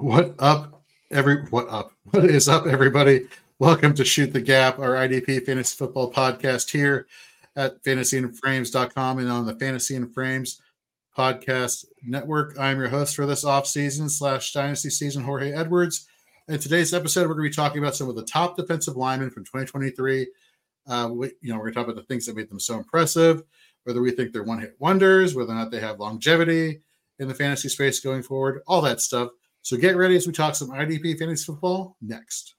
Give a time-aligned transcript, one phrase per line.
[0.00, 1.90] What up, every what up?
[2.12, 3.26] What is up, everybody?
[3.58, 7.08] Welcome to Shoot the Gap, our IDP fantasy football podcast here
[7.56, 10.62] at fantasyandframes.com and on the Fantasy and Frames
[11.16, 12.56] podcast network.
[12.60, 16.06] I'm your host for this off season slash dynasty season, Jorge Edwards.
[16.46, 19.30] In today's episode, we're going to be talking about some of the top defensive linemen
[19.30, 20.28] from 2023.
[20.86, 22.76] Uh, we, you know, we're going to talk about the things that made them so
[22.76, 23.42] impressive,
[23.82, 26.82] whether we think they're one hit wonders, whether or not they have longevity
[27.18, 29.30] in the fantasy space going forward, all that stuff.
[29.68, 32.54] So get ready as we talk some IDP fantasy football next.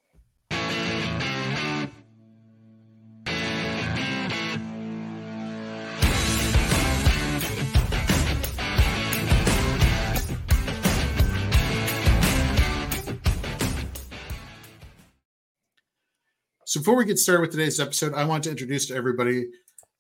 [16.65, 19.47] So before we get started with today's episode, I want to introduce to everybody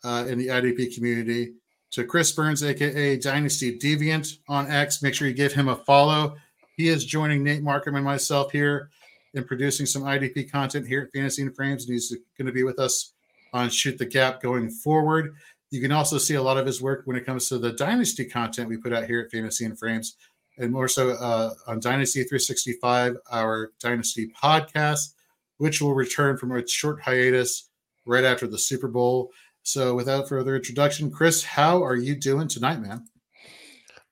[0.03, 1.53] uh, in the IDP community
[1.93, 5.01] to Chris Burns, aka Dynasty Deviant on X.
[5.01, 6.35] Make sure you give him a follow.
[6.79, 8.89] He is joining Nate Markham and myself here
[9.33, 12.63] in producing some IDP content here at Fantasy and Frames, and he's going to be
[12.63, 13.11] with us
[13.51, 15.35] on Shoot the Gap going forward.
[15.71, 18.23] You can also see a lot of his work when it comes to the Dynasty
[18.23, 20.15] content we put out here at Fantasy and Frames,
[20.57, 25.15] and more so uh, on Dynasty 365, our Dynasty podcast,
[25.57, 27.67] which will return from its short hiatus
[28.05, 29.31] right after the Super Bowl.
[29.63, 33.03] So, without further introduction, Chris, how are you doing tonight, man?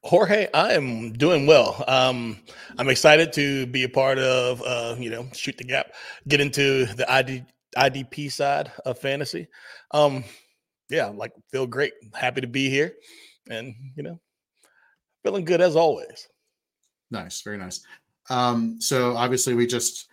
[0.08, 1.84] Jorge, I am doing well.
[1.86, 2.40] Um,
[2.78, 5.88] I'm excited to be a part of, uh, you know, shoot the gap,
[6.30, 7.44] get into the ID,
[7.76, 9.48] IDP side of fantasy.
[9.92, 10.24] Um,
[10.90, 12.94] yeah, like feel great, happy to be here,
[13.50, 14.18] and you know,
[15.24, 16.30] feeling good as always.
[17.12, 17.82] Nice, very nice.
[18.30, 20.08] Um, so obviously, we just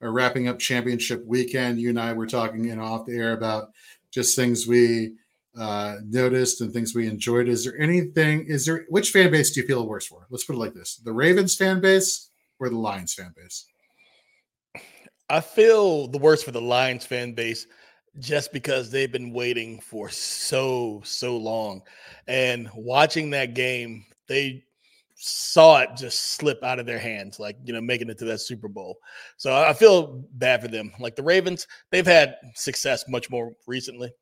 [0.00, 1.80] are wrapping up championship weekend.
[1.80, 3.70] You and I were talking in off the air about
[4.12, 5.14] just things we
[5.58, 7.48] uh, noticed and things we enjoyed.
[7.48, 8.46] Is there anything?
[8.46, 10.26] Is there which fan base do you feel worse for?
[10.30, 13.66] Let's put it like this: the Ravens fan base or the Lions fan base?
[15.28, 17.66] I feel the worst for the Lions fan base
[18.18, 21.82] just because they've been waiting for so so long,
[22.26, 24.64] and watching that game, they
[25.22, 28.40] saw it just slip out of their hands, like you know, making it to that
[28.40, 28.98] Super Bowl.
[29.36, 30.92] So I feel bad for them.
[30.98, 34.12] Like the Ravens, they've had success much more recently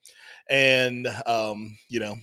[0.48, 2.16] and um, you know,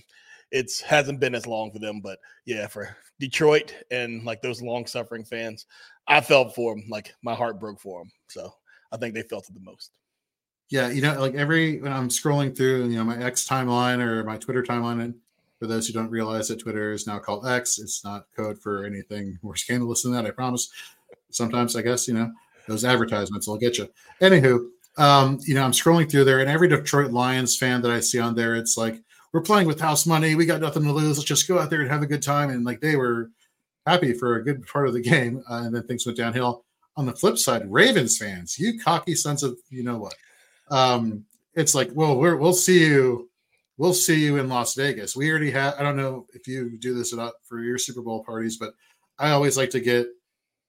[0.50, 2.00] it's hasn't been as long for them.
[2.00, 5.66] But yeah, for Detroit and like those long suffering fans,
[6.08, 6.84] I felt for them.
[6.88, 8.12] Like my heart broke for them.
[8.28, 8.52] So
[8.92, 9.92] I think they felt it the most.
[10.68, 14.24] Yeah, you know, like every when I'm scrolling through, you know, my X timeline or
[14.24, 15.14] my Twitter timeline, and
[15.58, 18.84] for those who don't realize that Twitter is now called X, it's not code for
[18.84, 20.26] anything more scandalous than that.
[20.26, 20.70] I promise.
[21.30, 22.32] Sometimes, I guess, you know,
[22.66, 23.88] those advertisements will get you.
[24.20, 28.00] Anywho, um, you know, I'm scrolling through there, and every Detroit Lions fan that I
[28.00, 29.00] see on there, it's like
[29.32, 30.34] we're playing with house money.
[30.34, 31.18] We got nothing to lose.
[31.18, 32.50] Let's just go out there and have a good time.
[32.50, 33.30] And like they were
[33.86, 36.64] happy for a good part of the game, uh, and then things went downhill.
[36.98, 40.14] On the flip side, Ravens fans, you cocky sons of you know what?
[40.70, 41.24] Um,
[41.54, 43.30] it's like, well, we're, we'll see you.
[43.78, 45.14] We'll see you in Las Vegas.
[45.14, 45.74] We already have.
[45.78, 48.72] I don't know if you do this or not for your Super Bowl parties, but
[49.18, 50.06] I always like to get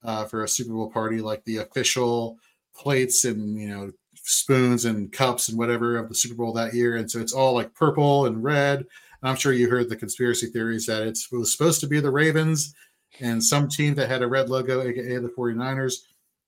[0.03, 2.37] uh, for a Super Bowl party like the official
[2.75, 3.91] plates and you know
[4.27, 6.97] spoons and cups and whatever of the Super Bowl that year.
[6.97, 8.79] And so it's all like purple and red.
[8.79, 12.11] And I'm sure you heard the conspiracy theories that it was supposed to be the
[12.11, 12.75] Ravens
[13.21, 15.93] and some team that had a red logo, aka the 49ers.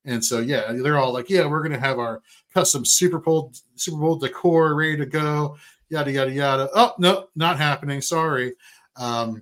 [0.05, 2.21] And so yeah, they're all like, yeah, we're gonna have our
[2.53, 5.57] custom Super Bowl Super Bowl decor ready to go,
[5.89, 6.69] yada yada yada.
[6.75, 8.01] Oh no, not happening.
[8.01, 8.53] Sorry.
[8.97, 9.41] Um,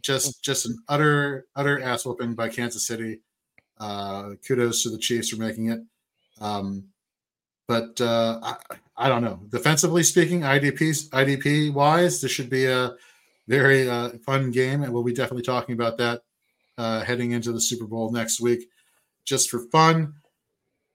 [0.00, 3.20] just just an utter utter ass whooping by Kansas City.
[3.78, 5.80] Uh, kudos to the Chiefs for making it.
[6.40, 6.84] Um,
[7.68, 9.40] but uh, I, I, don't know.
[9.50, 12.94] Defensively speaking, IDP IDP wise, this should be a
[13.46, 16.22] very uh, fun game, and we'll be definitely talking about that
[16.78, 18.68] uh, heading into the Super Bowl next week,
[19.24, 20.14] just for fun.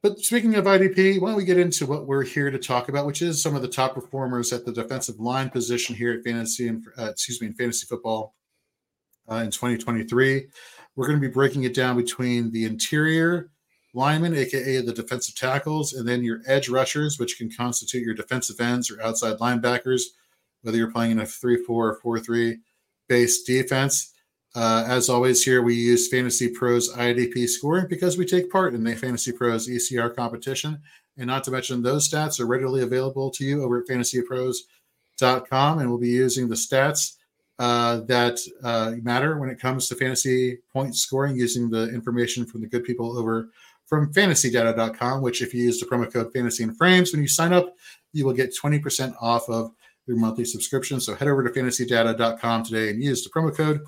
[0.01, 3.05] But speaking of IDP, why don't we get into what we're here to talk about,
[3.05, 6.67] which is some of the top performers at the defensive line position here at fantasy
[6.67, 8.35] and uh, excuse me in fantasy football
[9.31, 10.47] uh, in 2023.
[10.95, 13.49] We're going to be breaking it down between the interior
[13.93, 18.59] linemen, aka the defensive tackles, and then your edge rushers, which can constitute your defensive
[18.59, 20.01] ends or outside linebackers,
[20.61, 22.57] whether you're playing in a 3 4 or 4 3
[23.07, 24.13] base defense.
[24.55, 28.83] Uh, as always, here we use Fantasy Pros IDP scoring because we take part in
[28.83, 30.79] the Fantasy Pros ECR competition.
[31.17, 35.79] And not to mention, those stats are readily available to you over at fantasypros.com.
[35.79, 37.15] And we'll be using the stats
[37.59, 42.61] uh, that uh, matter when it comes to fantasy point scoring using the information from
[42.61, 43.49] the good people over
[43.93, 47.53] from fantasydata.com, which if you use the promo code fantasy and frames when you sign
[47.53, 47.75] up,
[48.11, 49.71] you will get 20% off of
[50.07, 50.99] your monthly subscription.
[50.99, 53.81] So head over to fantasydata.com today and use the promo code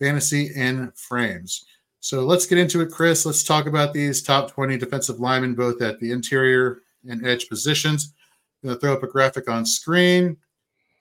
[0.00, 1.64] fantasy and frames.
[1.98, 3.26] So let's get into it, Chris.
[3.26, 8.14] Let's talk about these top 20 defensive linemen, both at the interior and edge positions.
[8.62, 10.36] I'm going to throw up a graphic on screen.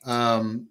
[0.04, 0.68] Um,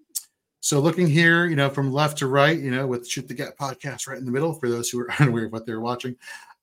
[0.60, 3.56] so looking here, you know, from left to right, you know, with Shoot the Gap
[3.56, 6.16] podcast right in the middle for those who are unaware of what they're watching,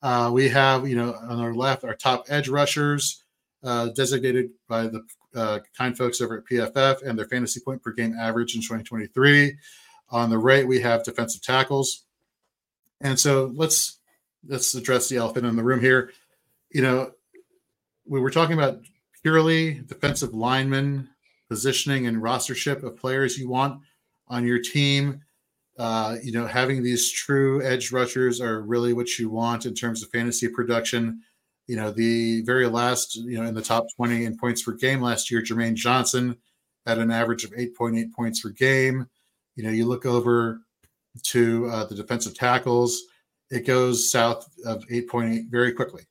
[0.04, 3.24] uh, we have, you know, on our left, our top edge rushers
[3.64, 5.02] uh, designated by the
[5.34, 9.56] uh, kind folks over at PFF and their fantasy point per game average in 2023.
[10.10, 12.04] On the right, we have defensive tackles.
[13.02, 14.00] And so let's
[14.48, 16.12] let's address the elephant in the room here.
[16.70, 17.12] You know,
[18.06, 18.82] we were talking about
[19.22, 21.10] purely defensive linemen
[21.48, 23.82] positioning and rostership of players you want
[24.28, 25.22] on your team.
[25.78, 30.04] Uh, you know, having these true edge rushers are really what you want in terms
[30.04, 31.22] of fantasy production.
[31.68, 35.02] You know, the very last, you know, in the top 20 in points per game
[35.02, 36.38] last year, Jermaine Johnson
[36.86, 39.08] had an average of 8.8 points per game.
[39.56, 40.62] You know, you look over
[41.24, 43.04] to uh, the defensive tackles,
[43.50, 46.04] it goes south of 8.8 very quickly.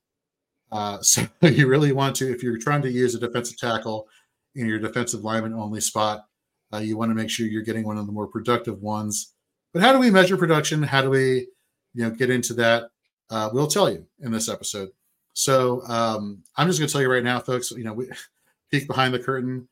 [0.71, 4.09] Uh, so you really want to, if you're trying to use a defensive tackle
[4.55, 6.27] in your defensive lineman only spot,
[6.73, 9.32] uh, you want to make sure you're getting one of the more productive ones.
[9.73, 10.83] But how do we measure production?
[10.83, 11.49] How do we,
[11.95, 12.91] you know, get into that?
[13.31, 14.91] Uh, we'll tell you in this episode.
[15.33, 17.71] So um, I'm just going to tell you right now, folks.
[17.71, 18.11] You know, we
[18.71, 19.69] peek behind the curtain.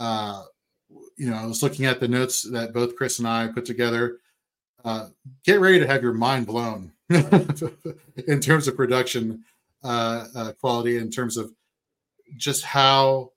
[0.00, 0.42] Uh,
[1.16, 4.18] you know, I was looking at the notes that both Chris and I put together.
[4.84, 5.08] Uh,
[5.44, 9.44] get ready to have your mind blown in terms of production
[9.82, 11.52] uh, uh, quality, in terms of
[12.36, 13.32] just how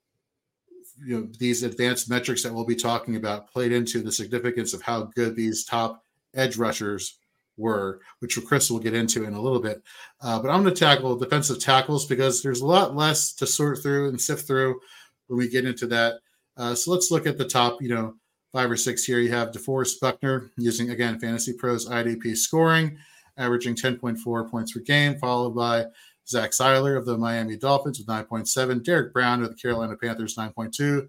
[1.04, 4.82] you know these advanced metrics that we'll be talking about played into the significance of
[4.82, 6.04] how good these top
[6.34, 7.18] edge rushers
[7.56, 9.82] were, which Chris will get into in a little bit.
[10.20, 13.82] Uh, but I'm going to tackle defensive tackles because there's a lot less to sort
[13.82, 14.80] through and sift through
[15.26, 16.20] when we get into that.
[16.56, 18.14] Uh, so let's look at the top, you know,
[18.52, 19.18] five or six here.
[19.18, 22.98] You have DeForest Buckner using again Fantasy Pros IDP scoring,
[23.36, 25.86] averaging 10.4 points per game, followed by
[26.28, 31.08] Zach Sieler of the Miami Dolphins with 9.7, Derrick Brown of the Carolina Panthers 9.2,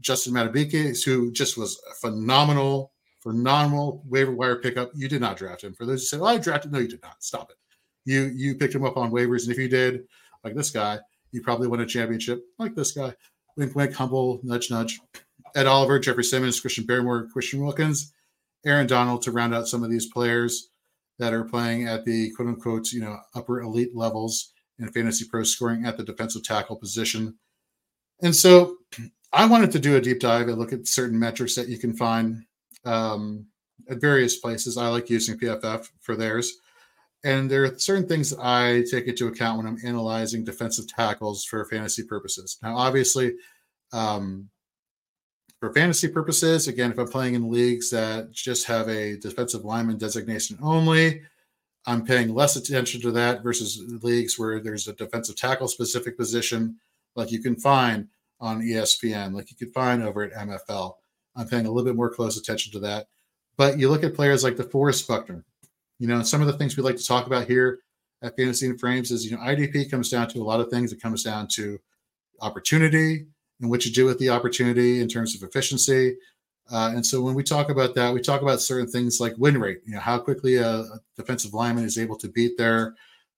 [0.00, 4.90] Justin Madubuike, who just was phenomenal, phenomenal waiver wire pickup.
[4.94, 5.74] You did not draft him.
[5.74, 7.22] For those who say, "Oh, I drafted," no, you did not.
[7.22, 7.56] Stop it.
[8.04, 10.04] You you picked him up on waivers, and if you did,
[10.44, 10.98] like this guy,
[11.30, 12.44] you probably won a championship.
[12.58, 13.14] Like this guy,
[13.56, 15.00] wink, wink, humble, nudge, nudge.
[15.54, 18.12] Ed Oliver, Jeffrey Simmons, Christian Barmore, Christian Wilkins,
[18.64, 20.70] Aaron Donald to round out some of these players
[21.22, 25.44] that are playing at the quote unquote, you know, upper elite levels in fantasy pro
[25.44, 27.36] scoring at the defensive tackle position.
[28.22, 28.78] And so
[29.32, 31.94] I wanted to do a deep dive and look at certain metrics that you can
[31.94, 32.44] find
[32.84, 33.46] um,
[33.88, 34.76] at various places.
[34.76, 36.58] I like using PFF for theirs.
[37.22, 41.44] And there are certain things that I take into account when I'm analyzing defensive tackles
[41.44, 42.58] for fantasy purposes.
[42.64, 43.34] Now, obviously,
[43.92, 44.48] um,
[45.62, 49.96] for fantasy purposes, again, if I'm playing in leagues that just have a defensive lineman
[49.96, 51.22] designation only,
[51.86, 56.80] I'm paying less attention to that versus leagues where there's a defensive tackle specific position,
[57.14, 58.08] like you can find
[58.40, 60.94] on ESPN, like you could find over at MFL.
[61.36, 63.06] I'm paying a little bit more close attention to that.
[63.56, 65.44] But you look at players like DeForest Buckner,
[66.00, 67.78] you know, some of the things we like to talk about here
[68.20, 70.92] at Fantasy and Frames is, you know, IDP comes down to a lot of things.
[70.92, 71.78] It comes down to
[72.40, 73.26] opportunity,
[73.62, 76.16] and what you do with the opportunity in terms of efficiency.
[76.70, 79.58] Uh, and so when we talk about that, we talk about certain things like win
[79.58, 82.94] rate, you know, how quickly a, a, defensive lineman is able to beat their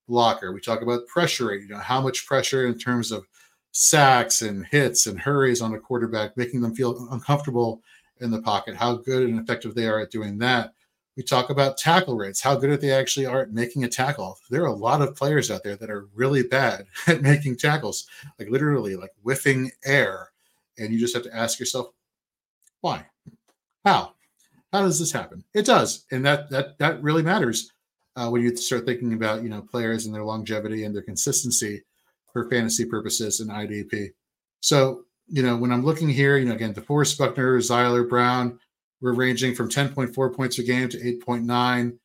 [0.08, 0.52] blocker.
[0.52, 3.26] We talk about pressure rate, you know, how much pressure in terms of
[3.72, 7.82] sacks and hits and hurries on a quarterback, making them feel uncomfortable
[8.20, 10.72] in the pocket, how good and effective they are at doing that.
[11.16, 14.38] We talk about tackle rates, how good they actually are at making a tackle.
[14.50, 18.06] There are a lot of players out there that are really bad at making tackles,
[18.38, 20.30] like literally like whiffing air.
[20.78, 21.88] And you just have to ask yourself,
[22.80, 23.06] why?
[23.84, 24.14] How?
[24.72, 25.44] How does this happen?
[25.54, 26.04] It does.
[26.10, 27.70] And that that that really matters
[28.16, 31.82] uh, when you start thinking about, you know, players and their longevity and their consistency
[32.32, 34.10] for fantasy purposes in IDP.
[34.60, 38.58] So, you know, when I'm looking here, you know, again, DeForest Buckner, Sieler, Brown,
[39.04, 41.98] we're ranging from 10.4 points a game to 8.9.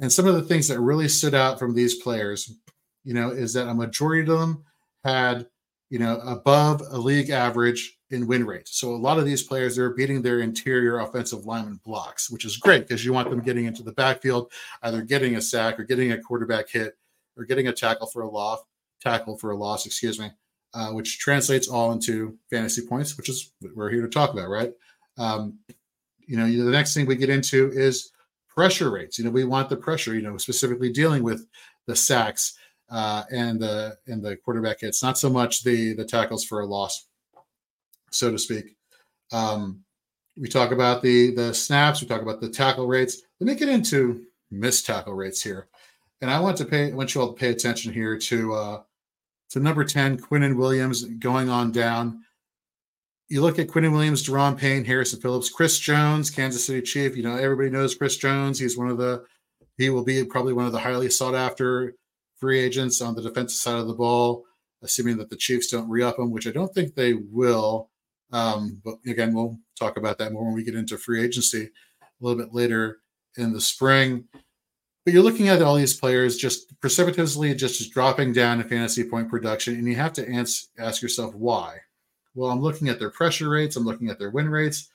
[0.00, 2.56] And some of the things that really stood out from these players,
[3.04, 4.64] you know, is that a majority of them
[5.04, 5.46] had,
[5.90, 8.66] you know, above a league average in win rate.
[8.68, 12.56] So a lot of these players are beating their interior offensive lineman blocks, which is
[12.56, 14.50] great because you want them getting into the backfield,
[14.82, 16.96] either getting a sack or getting a quarterback hit
[17.36, 18.60] or getting a tackle for a loss,
[19.02, 20.30] tackle for a loss, excuse me,
[20.72, 24.48] uh, which translates all into fantasy points, which is what we're here to talk about,
[24.48, 24.72] right?
[25.18, 25.58] Um,
[26.30, 28.12] you know, the next thing we get into is
[28.48, 29.18] pressure rates.
[29.18, 30.14] You know, we want the pressure.
[30.14, 31.44] You know, specifically dealing with
[31.86, 32.56] the sacks
[32.88, 36.66] uh, and the and the quarterback hits, not so much the the tackles for a
[36.66, 37.08] loss,
[38.12, 38.76] so to speak.
[39.32, 39.82] Um,
[40.36, 42.00] we talk about the the snaps.
[42.00, 43.22] We talk about the tackle rates.
[43.40, 44.22] Let me get into
[44.52, 45.66] missed tackle rates here.
[46.20, 48.82] And I want to pay I want you all to pay attention here to uh
[49.50, 52.22] to number 10, Quinnen Williams going on down.
[53.30, 57.16] You look at Quinnen Williams, Daron Payne, Harrison Phillips, Chris Jones, Kansas City Chief.
[57.16, 58.58] You know, everybody knows Chris Jones.
[58.58, 59.24] He's one of the
[59.78, 61.94] he will be probably one of the highly sought after
[62.36, 64.44] free agents on the defensive side of the ball,
[64.82, 67.88] assuming that the Chiefs don't re up him, which I don't think they will.
[68.32, 71.70] Um, but again, we'll talk about that more when we get into free agency
[72.02, 72.98] a little bit later
[73.36, 74.24] in the spring.
[75.04, 79.04] But you're looking at all these players just precipitously just, just dropping down in fantasy
[79.04, 81.78] point production, and you have to ans- ask yourself why.
[82.34, 84.88] Well, I'm looking at their pressure rates, I'm looking at their win rates,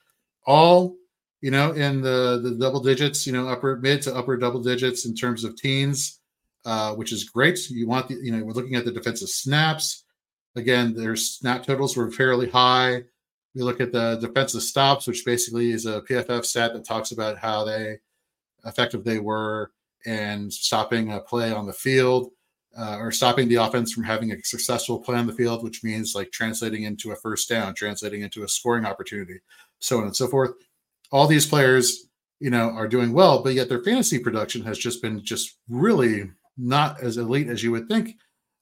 [0.46, 0.96] all
[1.42, 5.06] you know in the the double digits, you know, upper mid to upper double digits
[5.06, 6.20] in terms of teens,
[6.66, 7.70] uh, which is great.
[7.70, 10.04] You want the you know we're looking at the defensive snaps.
[10.56, 13.04] Again, their snap totals were fairly high.
[13.54, 17.38] We look at the defensive stops, which basically is a PFF stat that talks about
[17.38, 18.00] how they
[18.66, 19.72] effective they were
[20.06, 22.32] and stopping a play on the field
[22.78, 26.14] uh, or stopping the offense from having a successful play on the field, which means
[26.16, 29.40] like translating into a first down, translating into a scoring opportunity,
[29.80, 30.52] so on and so forth.
[31.12, 32.08] All these players,
[32.40, 36.30] you know, are doing well, but yet their fantasy production has just been just really
[36.58, 38.18] not as elite as you would think.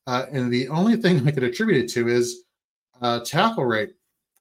[0.06, 2.44] Uh, and the only thing I could attribute it to is
[3.02, 3.94] uh, tackle rate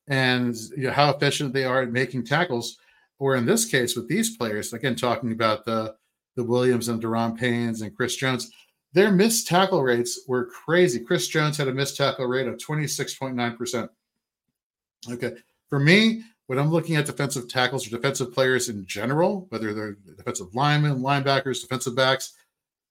[0.09, 2.77] and you know, how efficient they are at making tackles.
[3.19, 5.95] Or in this case, with these players, again, talking about the
[6.35, 8.51] the Williams and Daron Paynes and Chris Jones,
[8.93, 11.01] their missed tackle rates were crazy.
[11.01, 13.89] Chris Jones had a missed tackle rate of 26.9%.
[15.11, 15.35] Okay.
[15.69, 19.97] For me, when I'm looking at defensive tackles or defensive players in general, whether they're
[20.17, 22.35] defensive linemen, linebackers, defensive backs,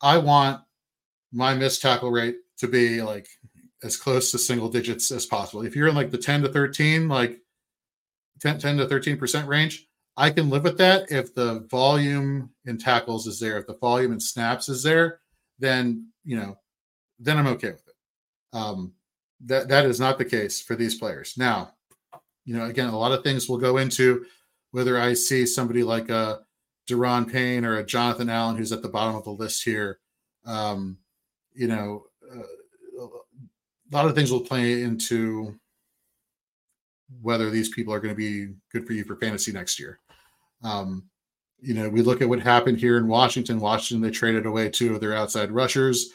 [0.02, 0.62] I want
[1.32, 3.28] my missed tackle rate to be like
[3.84, 5.64] as close to single digits as possible.
[5.64, 7.40] If you're in like the 10 to 13, like
[8.40, 13.28] 10, 10 to 13% range, I can live with that if the volume in tackles
[13.28, 13.58] is there.
[13.58, 15.21] If the volume in snaps is there,
[15.62, 16.58] then you know,
[17.20, 17.96] then I'm okay with it.
[18.54, 18.94] Um,
[19.46, 21.36] that that is not the case for these players.
[21.38, 21.74] Now,
[22.46, 24.26] you know, again, a lot of things will go into
[24.72, 26.42] whether I see somebody like a
[26.90, 30.00] Daron Payne or a Jonathan Allen who's at the bottom of the list here.
[30.46, 30.98] Um,
[31.54, 32.44] you know, uh,
[33.04, 35.56] a lot of things will play into
[37.22, 40.00] whether these people are going to be good for you for fantasy next year.
[40.64, 41.04] Um,
[41.62, 43.60] you know, we look at what happened here in Washington.
[43.60, 46.10] Washington, they traded away two of their outside rushers.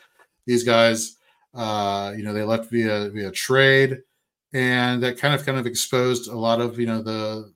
[0.45, 1.17] These guys,
[1.55, 3.99] uh, you know, they left via via trade,
[4.53, 7.53] and that kind of kind of exposed a lot of you know the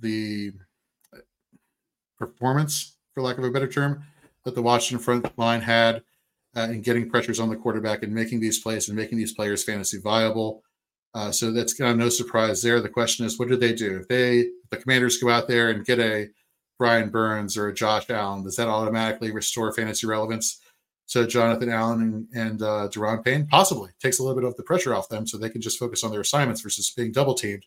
[0.00, 0.52] the
[2.18, 4.02] performance, for lack of a better term,
[4.44, 6.02] that the Washington front line had
[6.56, 9.62] uh, in getting pressures on the quarterback and making these plays and making these players
[9.62, 10.62] fantasy viable.
[11.14, 12.80] Uh, so that's kind of no surprise there.
[12.80, 13.98] The question is, what do they do?
[14.00, 16.28] If they, the commanders go out there and get a
[16.78, 20.60] Brian Burns or Josh Allen, does that automatically restore fantasy relevance
[21.08, 23.46] to Jonathan Allen and, and uh, Daron Payne?
[23.46, 23.90] Possibly.
[24.00, 26.10] Takes a little bit of the pressure off them so they can just focus on
[26.10, 27.64] their assignments versus being double teamed,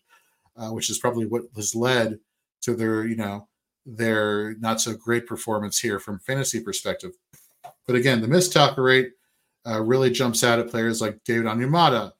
[0.55, 2.19] uh, which is probably what has led
[2.61, 3.47] to their, you know,
[3.85, 7.11] their not so great performance here from fantasy perspective.
[7.87, 9.11] But again, the missed tackle rate
[9.67, 12.13] uh, really jumps out at players like David Onyemata,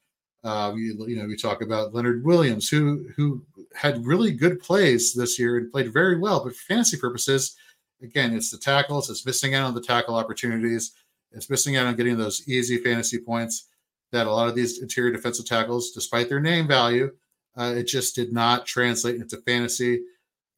[0.44, 3.44] uh, you, you know, we talk about Leonard Williams, who who
[3.76, 6.44] had really good plays this year and played very well.
[6.44, 7.56] But for fantasy purposes,
[8.02, 9.10] again, it's the tackles.
[9.10, 10.92] It's missing out on the tackle opportunities.
[11.32, 13.68] It's missing out on getting those easy fantasy points
[14.12, 17.12] that a lot of these interior defensive tackles, despite their name value,
[17.58, 20.02] uh, it just did not translate into fantasy.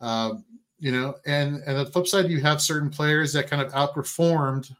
[0.01, 0.43] Um,
[0.79, 4.71] you know, and and the flip side, you have certain players that kind of outperformed,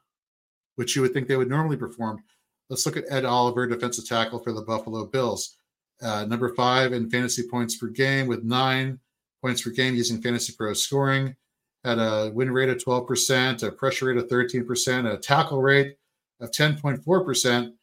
[0.75, 2.23] which you would think they would normally perform.
[2.69, 5.57] Let's look at Ed Oliver, defensive tackle for the Buffalo Bills.
[6.03, 8.99] Uh, number five in fantasy points per game with nine
[9.41, 11.35] points per game using Fantasy Pro scoring.
[11.83, 15.97] Had a win rate of 12%, a pressure rate of 13%, a tackle rate
[16.39, 17.73] of 10.4%.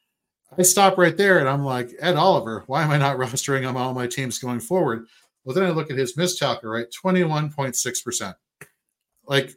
[0.58, 3.76] I stop right there and I'm like, Ed Oliver, why am I not rostering him
[3.76, 5.06] on all my teams going forward?
[5.44, 8.34] Well, then I look at his missed tackle rate, 21.6%.
[9.26, 9.54] Like,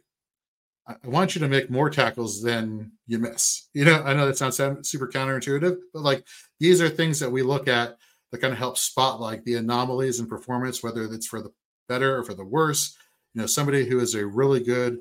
[0.86, 3.68] I want you to make more tackles than you miss.
[3.72, 4.56] You know, I know that sounds
[4.88, 6.26] super counterintuitive, but like
[6.60, 7.96] these are things that we look at
[8.34, 11.52] that kind of helps spotlight the anomalies in performance, whether it's for the
[11.88, 12.96] better or for the worse.
[13.34, 14.98] You know, somebody who is a really good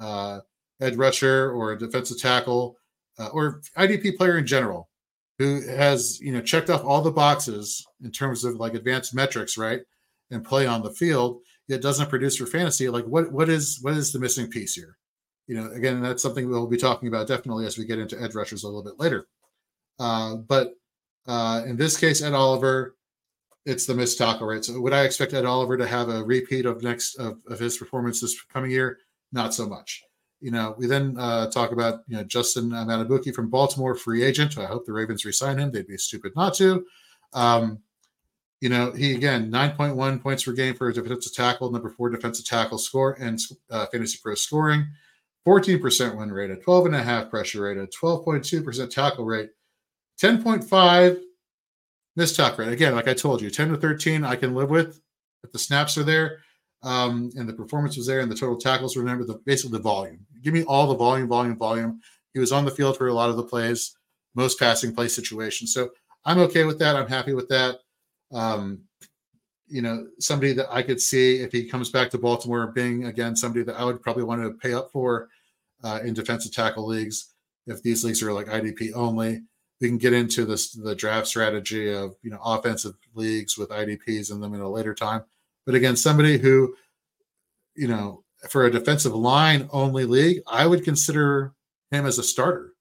[0.00, 0.40] uh,
[0.80, 2.76] edge rusher or defensive tackle
[3.18, 4.88] uh, or IDP player in general
[5.38, 9.56] who has, you know, checked off all the boxes in terms of like advanced metrics,
[9.56, 9.80] right?
[10.30, 12.88] And play on the field, yet doesn't produce for fantasy.
[12.88, 14.96] Like what what is what is the missing piece here?
[15.46, 18.34] you know, again, that's something we'll be talking about definitely as we get into edge
[18.34, 19.26] rushers a little bit later.
[19.98, 20.74] Uh, but
[21.26, 22.96] uh, in this case, Ed Oliver,
[23.64, 24.64] it's the missed tackle right?
[24.64, 27.76] So would I expect Ed Oliver to have a repeat of next of, of his
[27.76, 28.98] performance this coming year?
[29.32, 30.02] Not so much.
[30.40, 34.58] you know, we then uh, talk about you know Justin Madubuike from Baltimore, free agent.
[34.58, 35.70] I hope the Ravens resign him.
[35.70, 36.84] They'd be stupid not to.
[37.32, 37.78] Um,
[38.60, 42.46] you know, he again 9.1 points per game for a defensive tackle, number four defensive
[42.46, 43.38] tackle score and
[43.70, 44.86] uh, fantasy pro scoring,
[45.46, 49.50] 14% win rate, a 12 and a half pressure rate, a 12.2% tackle rate,
[50.20, 51.20] 10.5
[52.16, 52.72] missed tackle rate.
[52.72, 55.00] Again, like I told you, 10 to 13 I can live with
[55.44, 56.38] if the snaps are there
[56.82, 58.96] um, and the performance was there and the total tackles.
[58.96, 60.26] Remember the basically the volume.
[60.42, 62.00] Give me all the volume, volume, volume.
[62.34, 63.96] He was on the field for a lot of the plays,
[64.34, 65.72] most passing play situations.
[65.72, 65.90] So
[66.24, 66.96] I'm okay with that.
[66.96, 67.78] I'm happy with that.
[68.32, 68.80] Um,
[69.68, 73.36] you know, somebody that I could see if he comes back to Baltimore being again
[73.36, 75.28] somebody that I would probably want to pay up for
[75.84, 77.34] uh, in defensive tackle leagues.
[77.66, 79.42] If these leagues are like IDP only,
[79.82, 84.30] we can get into this the draft strategy of you know offensive leagues with IDPs
[84.30, 85.24] in them in a later time.
[85.66, 86.76] But again, somebody who,
[87.74, 91.52] you know, for a defensive line only league, I would consider
[91.90, 92.74] him as a starter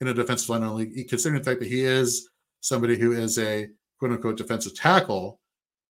[0.00, 2.28] in a defensive line only, considering the fact that he is
[2.60, 3.68] somebody who is a
[4.00, 5.40] quote unquote defensive tackle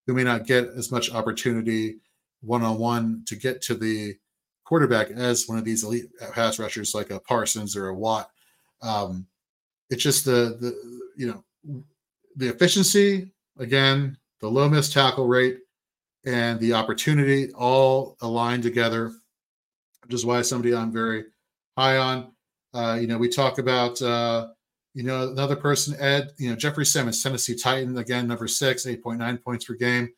[0.05, 1.97] who may not get as much opportunity
[2.41, 4.15] one on one to get to the
[4.63, 8.29] quarterback as one of these elite pass rushers like a Parsons or a Watt.
[8.83, 9.25] Um,
[9.91, 11.83] it's just the the you know
[12.37, 13.29] the efficiency
[13.59, 15.59] again, the low miss tackle rate,
[16.25, 19.11] and the opportunity all aligned together,
[20.03, 21.25] which is why somebody I'm very
[21.77, 22.31] high on.
[22.73, 24.47] Uh, you know, we talk about, uh,
[24.93, 29.43] you know, another person, Ed, you know, Jeffrey Simmons, Tennessee Titan, again, number six, 8.9
[29.43, 30.09] points per game,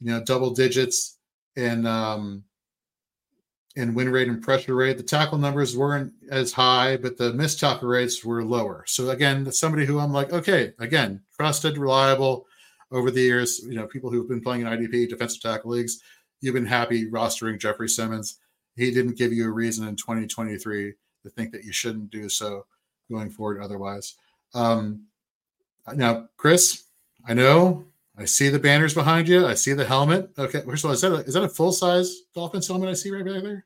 [0.00, 1.18] you know, double digits
[1.56, 2.42] in, um,
[3.76, 4.98] in win rate and pressure rate.
[4.98, 8.84] The tackle numbers weren't as high, but the missed tackle rates were lower.
[8.86, 12.46] So again, somebody who I'm like, okay, again, trusted, reliable,
[12.92, 16.00] over the years, you know, people who've been playing in IDP defensive tackle leagues,
[16.40, 18.38] you've been happy rostering Jeffrey Simmons.
[18.76, 22.66] He didn't give you a reason in 2023 to think that you shouldn't do so
[23.10, 24.14] going forward otherwise.
[24.54, 25.06] Um,
[25.94, 26.84] now, Chris,
[27.26, 29.46] I know I see the banners behind you.
[29.46, 30.30] I see the helmet.
[30.38, 32.94] Okay, first of all, is that a, is that a full size Dolphins helmet I
[32.94, 33.64] see right back there?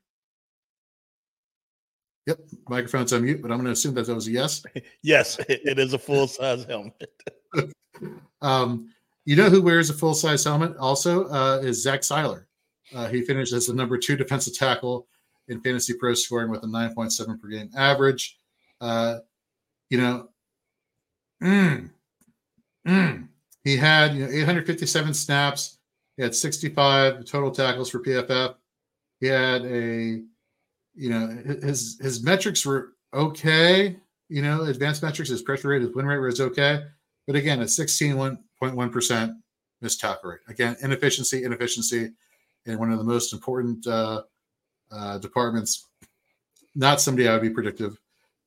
[2.27, 4.65] Yep, microphone's on mute, but I'm going to assume that that was a yes.
[5.03, 7.11] yes, it is a full size helmet.
[8.43, 8.91] um,
[9.25, 12.45] you know who wears a full size helmet also uh, is Zach Sieler.
[12.95, 15.09] Uh, he finished as the number two defensive tackle
[15.49, 18.39] in fantasy pro scoring with a 9.7 per game average.
[18.81, 19.19] Uh,
[19.91, 20.29] you know,
[21.43, 21.91] mm,
[22.87, 23.29] mm,
[23.67, 25.79] he had you know 857 snaps.
[26.17, 28.55] He had 65 total tackles for PFF.
[29.19, 30.23] He had a,
[30.95, 31.27] you know,
[31.63, 33.97] his his metrics were okay.
[34.29, 36.85] You know, advanced metrics, his pressure rate, his win rate was okay.
[37.27, 39.35] But again, a 16 0.1%
[39.81, 40.41] missed tackle rate.
[40.49, 42.13] Again, inefficiency, inefficiency,
[42.67, 44.23] and one of the most important uh,
[44.93, 45.89] uh, departments.
[46.77, 47.99] Not somebody I would be predictive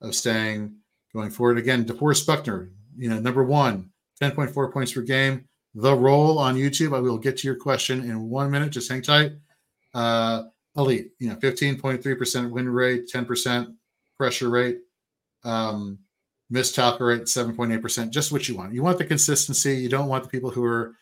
[0.01, 0.75] of staying
[1.13, 1.57] going forward.
[1.57, 5.45] Again, DeForest Buckner, you know, number one, 10.4 points per game.
[5.75, 8.71] The role on YouTube, I will get to your question in one minute.
[8.71, 9.33] Just hang tight.
[9.93, 10.43] Uh,
[10.75, 13.75] elite, you know, 15.3% win rate, 10%
[14.17, 14.79] pressure rate.
[15.43, 15.99] Um,
[16.49, 18.73] missed tackle rate 7.8%, just what you want.
[18.73, 19.75] You want the consistency.
[19.75, 20.95] You don't want the people who are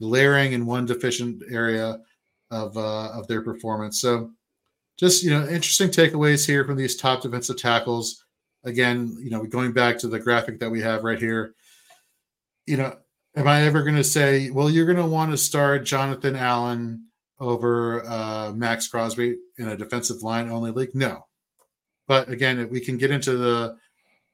[0.00, 2.00] layering in one deficient area
[2.50, 4.00] of uh, of their performance.
[4.00, 4.30] So
[4.98, 8.24] just you know, interesting takeaways here from these top defensive tackles.
[8.64, 11.54] Again, you know, going back to the graphic that we have right here,
[12.66, 12.96] you know,
[13.36, 17.06] am I ever going to say, well, you're going to want to start Jonathan Allen
[17.40, 20.94] over uh, Maxx Crosby in a defensive line only league?
[20.94, 21.26] No.
[22.06, 23.76] But again, we can get into the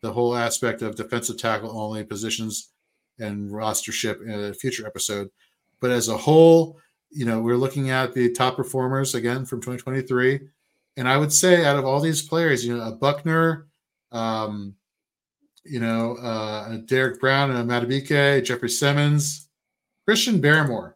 [0.01, 2.71] the whole aspect of defensive tackle only positions
[3.19, 5.29] and rostership in a future episode.
[5.81, 6.79] But as a whole,
[7.11, 10.41] you know, we're looking at the top performers again from 2023.
[10.97, 13.67] And I would say out of all these players, you know, a Buckner,
[14.13, 14.75] um,
[15.71, 19.49] you know, uh, Derrick Brown and Madubuike, Jeffrey Simmons,
[20.07, 20.95] Christian Barmore.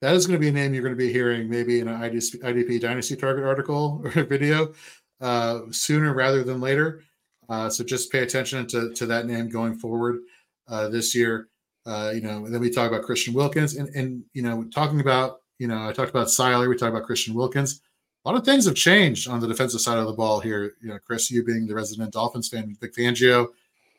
[0.00, 2.00] That is going to be a name you're going to be hearing maybe in an
[2.00, 4.72] IDP Dynasty Target article or video
[5.20, 7.02] uh, sooner rather than later.
[7.48, 10.20] Uh, so just pay attention to, to that name going forward
[10.68, 11.48] uh, this year.
[11.86, 15.40] Uh, you know, then we talk about Christian Wilkins and, and, you know, talking about,
[15.58, 17.80] you know, I talked about Sieler, we talked about Christian Wilkins.
[18.24, 20.74] A lot of things have changed on the defensive side of the ball here.
[20.80, 23.48] You know, Chris, you being the resident Dolphins fan, Vic Fangio,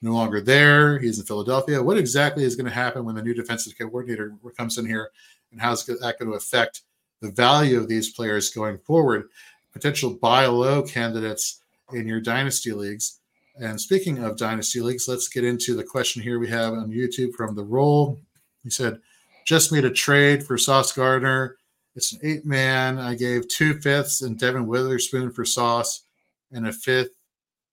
[0.01, 0.99] no longer there.
[0.99, 1.83] He's in Philadelphia.
[1.83, 5.11] What exactly is going to happen when the new defensive coordinator comes in here,
[5.51, 6.81] and how's that going to affect
[7.21, 9.29] the value of these players going forward?
[9.73, 13.19] potential buy low candidates in your dynasty leagues.
[13.59, 17.33] And speaking of dynasty leagues, let's get into the question here we have on YouTube
[17.33, 18.19] from the roll.
[18.63, 18.99] He said,
[19.45, 21.57] just made a trade for Sauce Gardner
[21.95, 22.97] It's an eight man.
[22.97, 26.03] I gave two fifths and Devon Witherspoon for Sauce
[26.51, 27.15] and a fifth,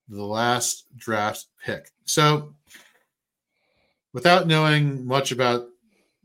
[0.09, 1.91] the last draft pick.
[2.05, 2.55] So,
[4.13, 5.67] without knowing much about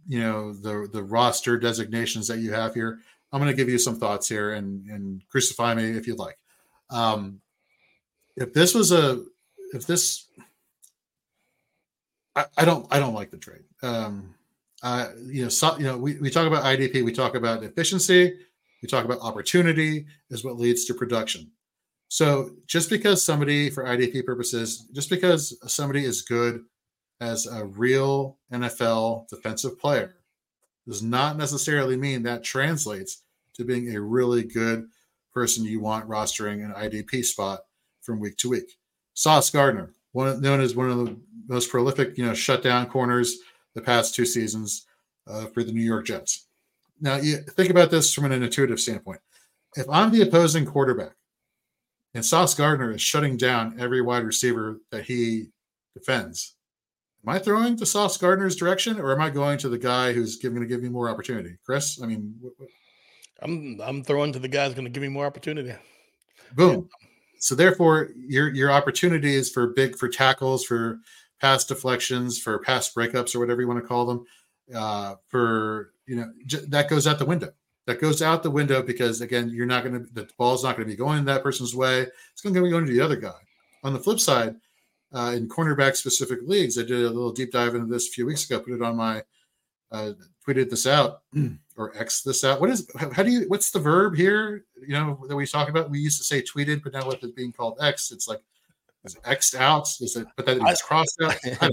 [0.07, 2.99] you know the the roster designations that you have here,
[3.31, 6.37] I'm going to give you some thoughts here and and crucify me if you'd like.
[6.89, 7.41] Um,
[8.35, 9.23] if this was a
[9.73, 10.27] if this
[12.35, 13.63] I, I don't I don't like the trade.
[13.81, 14.35] Um,
[14.85, 18.37] uh, you know, so, you know, we, we talk about IDP, we talk about efficiency,
[18.83, 21.49] we talk about opportunity is what leads to production.
[22.07, 26.63] So just because somebody, for IDP purposes, just because somebody is good
[27.19, 30.17] as a real NFL defensive player
[30.87, 33.23] does not necessarily mean that translates
[33.55, 34.85] to being a really good
[35.33, 37.61] person you want rostering an IDP spot
[38.03, 38.77] from week to week.
[39.15, 41.17] Sauce Gardner, one known as one of the
[41.47, 43.39] most prolific, you know, shutdown corners
[43.75, 44.87] the past two seasons
[45.27, 46.47] uh, for the New York Jets.
[46.99, 49.19] Now, you think about this from an intuitive standpoint.
[49.75, 51.13] If I'm the opposing quarterback
[52.13, 55.47] and Sauce Gardner is shutting down every wide receiver that he
[55.93, 56.55] defends,
[57.25, 60.37] am I throwing to Sauce Gardner's direction or am I going to the guy who's
[60.37, 61.57] going to give me more opportunity?
[61.65, 62.69] Chris, I mean, what, what?
[63.41, 65.73] I'm I'm throwing to the guy who's going to give me more opportunity.
[66.53, 66.89] Boom.
[66.89, 67.07] Yeah.
[67.39, 70.99] So therefore, your your opportunities for big for tackles, for
[71.39, 74.25] pass deflections, for pass breakups, or whatever you want to call them,
[74.75, 77.51] uh, for you know j- that goes out the window.
[77.87, 80.87] That goes out the window because again, you're not going to the ball's not going
[80.87, 82.07] to be going that person's way.
[82.31, 83.39] It's going to be going to the other guy.
[83.83, 84.55] On the flip side,
[85.13, 88.25] uh, in cornerback specific leagues, I did a little deep dive into this a few
[88.25, 88.59] weeks ago.
[88.59, 89.23] Put it on my
[89.91, 90.13] uh,
[90.45, 91.21] tweeted this out
[91.77, 92.59] or X this out.
[92.59, 94.65] What is how do you what's the verb here?
[94.81, 95.89] You know that we talk about.
[95.89, 98.41] We used to say tweeted, but now with it being called X, it's like
[99.05, 99.87] is it X'd out?
[100.01, 101.35] Is it but that it's crossed out?
[101.61, 101.69] I,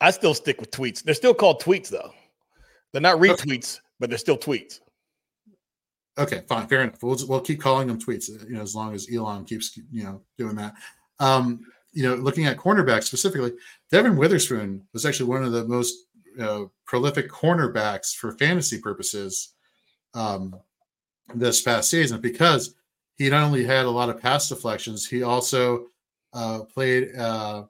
[0.00, 1.02] I, still stick with tweets.
[1.02, 2.12] They're still called tweets though.
[2.92, 4.80] They're not retweets, but they're still tweets.
[6.18, 7.02] Okay, fine, fair enough.
[7.02, 10.22] We'll we'll keep calling them tweets, you know, as long as Elon keeps you know
[10.38, 10.74] doing that.
[11.20, 11.60] Um,
[11.92, 13.52] you know, looking at cornerbacks specifically,
[13.90, 15.94] Devon Witherspoon was actually one of the most
[16.40, 19.52] uh, prolific cornerbacks for fantasy purposes
[20.14, 20.54] um,
[21.34, 22.74] this past season because
[23.16, 25.88] he not only had a lot of pass deflections, he also
[26.32, 27.14] uh, played.
[27.16, 27.64] Uh,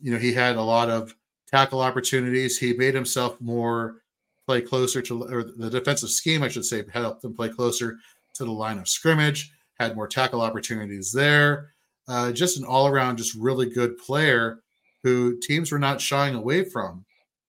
[0.00, 1.14] you know, he had a lot of
[1.46, 2.58] tackle opportunities.
[2.58, 4.02] He made himself more
[4.46, 7.98] play closer to, or the defensive scheme, I should say, helped him play closer
[8.34, 9.52] to the line of scrimmage.
[9.80, 11.74] Had more tackle opportunities there.
[12.08, 14.60] Uh, just an all-around, just really good player
[15.02, 17.04] who teams were not shying away from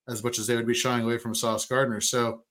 [0.08, 2.02] as much as they would be shying away from Sauce Gardner.
[2.02, 2.44] So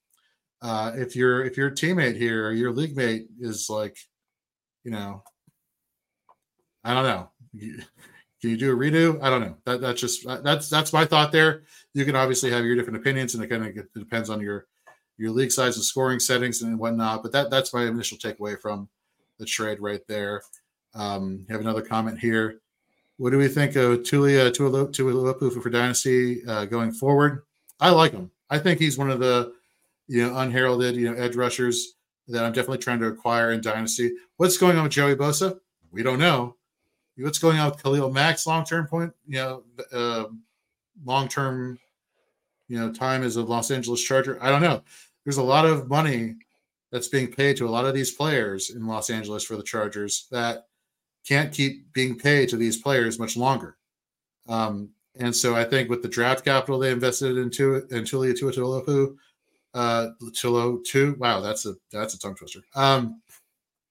[0.62, 3.96] uh, if your if your teammate here your league mate is like,
[4.84, 5.22] you know,
[6.84, 9.20] I don't know, can you do a redo?
[9.22, 9.56] I don't know.
[9.64, 11.64] That that's just that's that's my thought there.
[11.94, 14.66] You can obviously have your different opinions, and it kind of depends on your
[15.16, 17.22] your league size and scoring settings and whatnot.
[17.22, 18.88] But that that's my initial takeaway from
[19.38, 20.42] the trade right there.
[20.94, 22.60] Um, have another comment here.
[23.16, 27.42] What do we think of Tulia Tuilapu for Dynasty uh, going forward?
[27.80, 28.30] I like him.
[28.50, 29.52] I think he's one of the
[30.06, 31.94] you know unheralded you know edge rushers
[32.28, 34.12] that I'm definitely trying to acquire in Dynasty.
[34.36, 35.58] What's going on with Joey Bosa?
[35.90, 36.54] We don't know.
[37.18, 39.12] What's going on with Khalil Mack's long term point?
[39.26, 40.24] You know, uh,
[41.04, 41.78] long term,
[42.68, 44.38] you know, time as a Los Angeles Charger.
[44.42, 44.82] I don't know.
[45.24, 46.36] There's a lot of money
[46.90, 50.26] that's being paid to a lot of these players in Los Angeles for the Chargers
[50.30, 50.66] that
[51.26, 53.76] can't keep being paid to these players much longer.
[54.48, 59.16] Um, and so I think with the draft capital they invested into in Tulia Tuatolopu,
[59.74, 62.60] uh Tulo two, wow, that's a that's a tongue twister.
[62.74, 63.20] Um,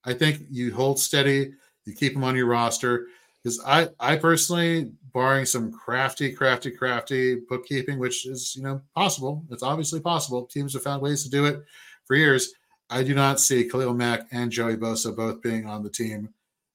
[0.05, 1.51] I think you hold steady,
[1.85, 3.07] you keep them on your roster.
[3.47, 9.45] Because I I personally, barring some crafty, crafty, crafty bookkeeping, which is you know possible,
[9.49, 10.45] it's obviously possible.
[10.45, 11.63] Teams have found ways to do it
[12.03, 12.53] for years.
[12.89, 16.33] I do not see Khalil Mack and Joey Bosa both being on the team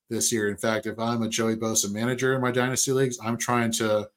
[0.09, 0.49] this year.
[0.49, 4.09] In fact, if I'm a Joey Bosa manager in my dynasty leagues, I'm trying to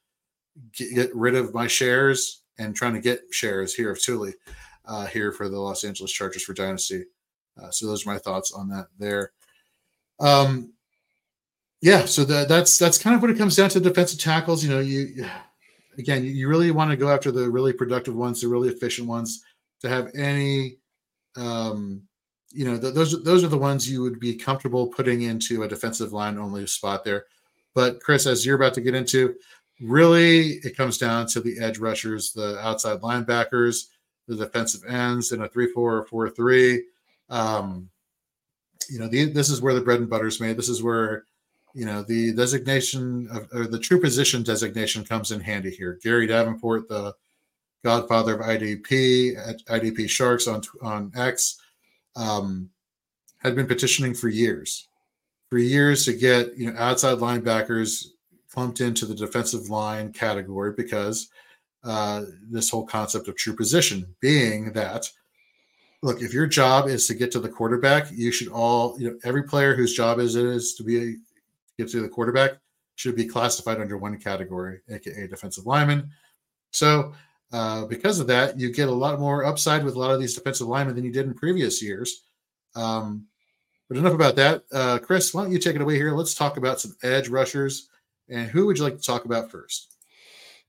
[0.72, 4.34] get rid of my shares and trying to get shares here of Tuli
[4.86, 7.04] uh, here for the Los Angeles Chargers for Dynasty.
[7.62, 9.34] Uh, so those are my thoughts on that there.
[10.22, 10.72] Um,
[11.82, 14.64] yeah, so the, that's that's kind of what it comes down to defensive tackles.
[14.64, 15.26] You know, you
[15.98, 19.44] again, you really want to go after the really productive ones, the really efficient ones,
[19.82, 20.78] to have any,
[21.36, 22.02] um,
[22.52, 26.14] you know, those those are the ones you would be comfortable putting into a defensive
[26.14, 27.26] line only spot there.
[27.74, 29.36] But Chris, as you're about to get into,
[29.82, 33.88] really it comes down to the edge rushers, the outside linebackers,
[34.28, 36.84] the defensive ends in a 3 4 or 4 3.
[37.30, 37.90] Um,
[38.90, 40.58] you know, the, this is where the bread and butter is made.
[40.58, 41.26] This is where,
[41.76, 46.00] you know, the designation of, or the true position designation comes in handy here.
[46.02, 47.14] Gary Davenport, the
[47.84, 51.60] godfather of IDP at IDP Sharks on, on X,
[52.16, 52.70] um,
[53.40, 54.88] had been petitioning for years,
[55.50, 58.06] for years to get you know outside linebackers
[58.50, 61.30] clumped into the defensive line category because
[61.84, 65.08] uh, this whole concept of true position being that
[66.02, 69.18] look if your job is to get to the quarterback you should all you know
[69.24, 71.18] every player whose job is it is to be
[71.78, 72.54] get to the quarterback
[72.96, 76.10] should be classified under one category aka defensive lineman.
[76.72, 77.14] So
[77.52, 80.36] uh, because of that you get a lot more upside with a lot of these
[80.36, 82.24] defensive linemen than you did in previous years.
[82.76, 83.28] Um,
[83.88, 84.64] but enough about that.
[84.72, 86.14] Uh, chris why don't you take it away here?
[86.14, 87.90] Let's talk about some edge rushers
[88.30, 89.96] and who would you like to talk about first?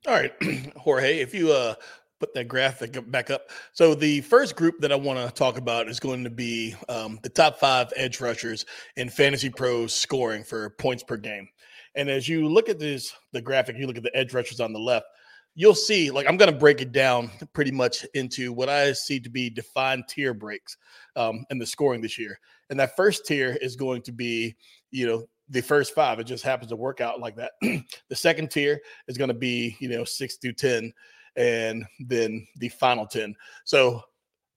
[0.07, 0.33] All right,
[0.77, 1.75] Jorge, if you uh,
[2.20, 3.50] put that graphic back up.
[3.72, 7.18] So the first group that I want to talk about is going to be um,
[7.22, 8.64] the top five edge rushers
[8.96, 11.48] in Fantasy Pros scoring for points per game.
[11.94, 14.72] And as you look at this, the graphic, you look at the edge rushers on
[14.72, 15.07] the left,
[15.55, 19.18] you'll see, like, I'm going to break it down pretty much into what I see
[19.20, 20.76] to be defined tier breaks
[21.16, 22.38] um, in the scoring this year.
[22.68, 24.55] And that first tier is going to be,
[24.90, 26.18] you know, the first five.
[26.18, 27.52] It just happens to work out like that.
[27.62, 30.92] the second tier is going to be, you know, six through 10,
[31.37, 33.35] and then the final 10.
[33.64, 34.03] So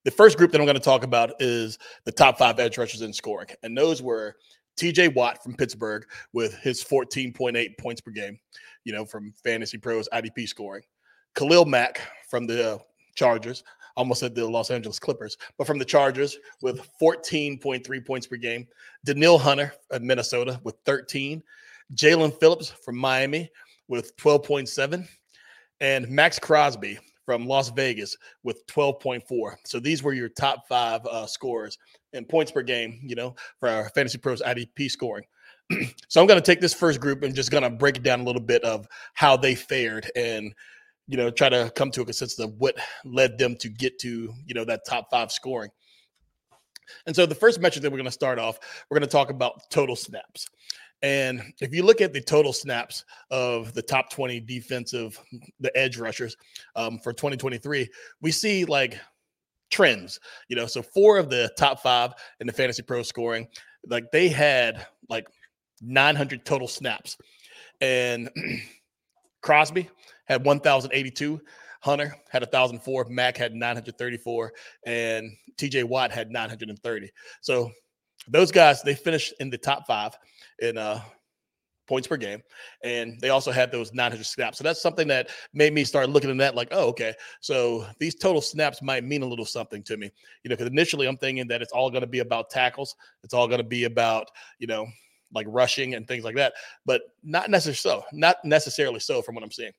[0.05, 3.01] the first group that I'm going to talk about is the top five edge rushers
[3.01, 3.49] in scoring.
[3.63, 4.35] And those were
[4.77, 8.39] TJ Watt from Pittsburgh with his 14.8 points per game,
[8.85, 10.83] you know, from Fantasy Pros IDP scoring.
[11.35, 12.79] Khalil Mack from the
[13.15, 13.63] Chargers,
[13.97, 18.65] almost at the Los Angeles Clippers, but from the Chargers with 14.3 points per game.
[19.03, 21.43] Danielle Hunter of Minnesota with 13.
[21.93, 23.49] Jaelan Phillips from Miami
[23.89, 25.07] with 12.7.
[25.81, 29.55] And Maxx Crosby from Las Vegas with 12.4.
[29.65, 31.77] So these were your top five uh, scores
[32.13, 35.25] and points per game, you know, for our Fantasy Pros IDP scoring.
[36.07, 38.21] so I'm going to take this first group and just going to break it down
[38.21, 40.53] a little bit of how they fared and
[41.09, 44.31] you know, try to come to a consensus of what led them to get to,
[44.45, 45.71] you know, that top five scoring.
[47.07, 49.31] And so the first metric that we're going to start off, we're going to talk
[49.31, 50.47] about total snaps.
[51.01, 55.19] And if you look at the total snaps of the top 20 defensive,
[55.59, 56.35] the edge rushers
[56.75, 57.87] um, for 2023,
[58.21, 58.99] we see like
[59.69, 60.65] trends, you know.
[60.65, 63.47] So four of the top five in the fantasy pro scoring,
[63.87, 65.27] like they had like
[65.81, 67.17] 900 total snaps.
[67.81, 68.29] And
[69.41, 69.89] Crosby
[70.25, 71.41] had 1,082.
[71.81, 73.05] Hunter had 1,004.
[73.05, 74.53] Mack had 934.
[74.85, 77.09] And TJ Watt had 930.
[77.41, 77.71] So
[78.27, 80.17] those guys, they finished in the top five
[80.61, 81.01] in uh,
[81.89, 82.41] points per game.
[82.83, 84.57] And they also had those 900 snaps.
[84.57, 87.13] So that's something that made me start looking at that like, oh, okay.
[87.41, 90.11] So these total snaps might mean a little something to me.
[90.43, 93.33] You know, because initially I'm thinking that it's all going to be about tackles, it's
[93.33, 94.87] all going to be about, you know,
[95.33, 96.53] like rushing and things like that,
[96.85, 98.05] but not necessarily so.
[98.13, 99.73] Not necessarily so from what I'm seeing.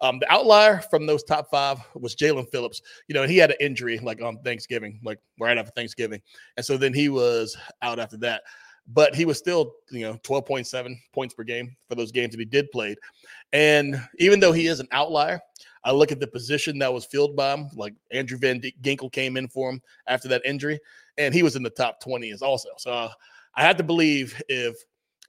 [0.00, 2.82] Um, the outlier from those top five was Jaelan Phillips.
[3.08, 6.20] You know, he had an injury like on Thanksgiving, like right after Thanksgiving.
[6.56, 8.42] And so then he was out after that.
[8.86, 12.44] But he was still, you know, 12.7 points per game for those games that he
[12.44, 12.98] did played.
[13.52, 15.40] And even though he is an outlier,
[15.84, 19.36] I look at the position that was filled by him, like Andrew Van Ginkel came
[19.36, 20.78] in for him after that injury,
[21.18, 22.70] and he was in the top 20 as also.
[22.78, 23.10] So uh,
[23.54, 24.76] I had to believe if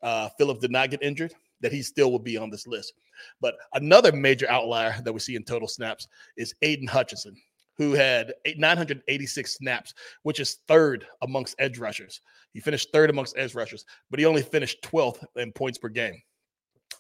[0.02, 2.94] uh, Phillips did not get injured, that he still will be on this list.
[3.42, 7.36] But another major outlier that we see in total snaps is Aidan Hutchinson,
[7.78, 12.22] who had 986 snaps, which is third amongst edge rushers.
[12.54, 16.22] He finished third amongst edge rushers, but he only finished 12th in points per game.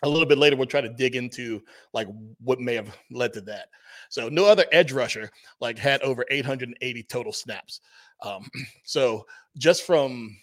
[0.04, 1.62] A little bit later, we'll try to dig into
[1.94, 2.08] like
[2.44, 3.70] what may have led to that.
[4.10, 7.80] So no other edge rusher like had over 880 total snaps.
[8.22, 8.48] Um,
[8.84, 9.26] so
[9.58, 10.36] just from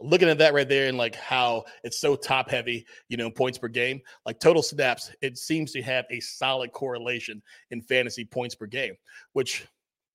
[0.00, 3.58] looking at that right there and like how it's so top heavy, you know, points
[3.58, 8.54] per game, like total snaps, it seems to have a solid correlation in fantasy points
[8.54, 8.94] per game,
[9.32, 9.66] which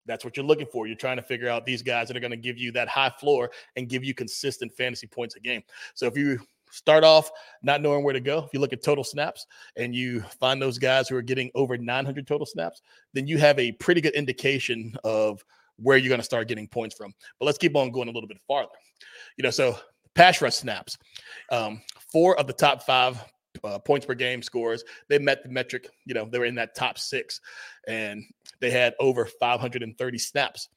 [0.05, 0.87] that's what you're looking for.
[0.87, 3.11] You're trying to figure out these guys that are going to give you that high
[3.19, 5.61] floor and give you consistent fantasy points a game.
[5.93, 6.39] So if you
[6.71, 7.29] start off
[7.61, 10.77] not knowing where to go, if you look at total snaps and you find those
[10.77, 12.81] guys who are getting over 900 total snaps,
[13.13, 15.43] then you have a pretty good indication of
[15.81, 17.13] where you're going to start getting points from.
[17.39, 18.69] But let's keep on going a little bit farther.
[19.37, 19.77] You know, so
[20.15, 20.97] pass rush snaps,
[21.51, 23.23] um, four of the top five
[23.63, 24.83] uh, points per game scores.
[25.09, 25.87] They met the metric.
[26.05, 27.39] You know, they were in that top six,
[27.87, 28.23] and
[28.59, 30.69] they had over 530 snaps.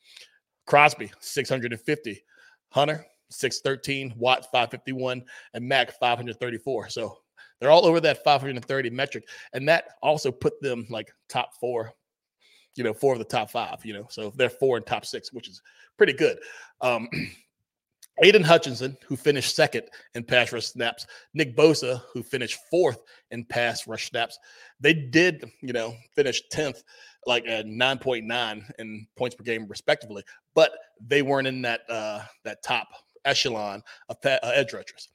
[0.67, 2.25] Crosby 650,
[2.71, 6.89] Hunter 613, Watt 551, and Mack 534.
[6.89, 7.19] So
[7.61, 11.93] they're all over that 530 metric, and that also put them like top four
[12.77, 15.33] you know, four of the top five, you know, so they're four and top six,
[15.33, 15.63] which is
[15.97, 16.39] pretty good.
[16.81, 17.09] Um,
[18.23, 19.85] Aidan Hutchinson, who finished second
[20.15, 22.99] in pass rush snaps, Nick Bosa, who finished fourth
[23.33, 24.39] in pass rush snaps,
[24.79, 26.83] they did, you know, finish 10th,
[27.27, 30.23] like at 9.9 in points per game, respectively,
[30.55, 30.73] but
[31.05, 32.89] they weren't in that uh, that top
[33.25, 35.09] echelon of pa- uh, edge rushers.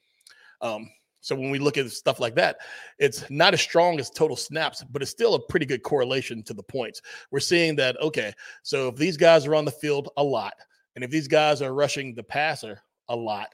[0.60, 2.58] Um, so when we look at stuff like that,
[2.98, 6.54] it's not as strong as total snaps, but it's still a pretty good correlation to
[6.54, 7.02] the points.
[7.30, 10.54] We're seeing that, okay, so if these guys are on the field a lot,
[10.94, 13.48] and if these guys are rushing the passer a lot,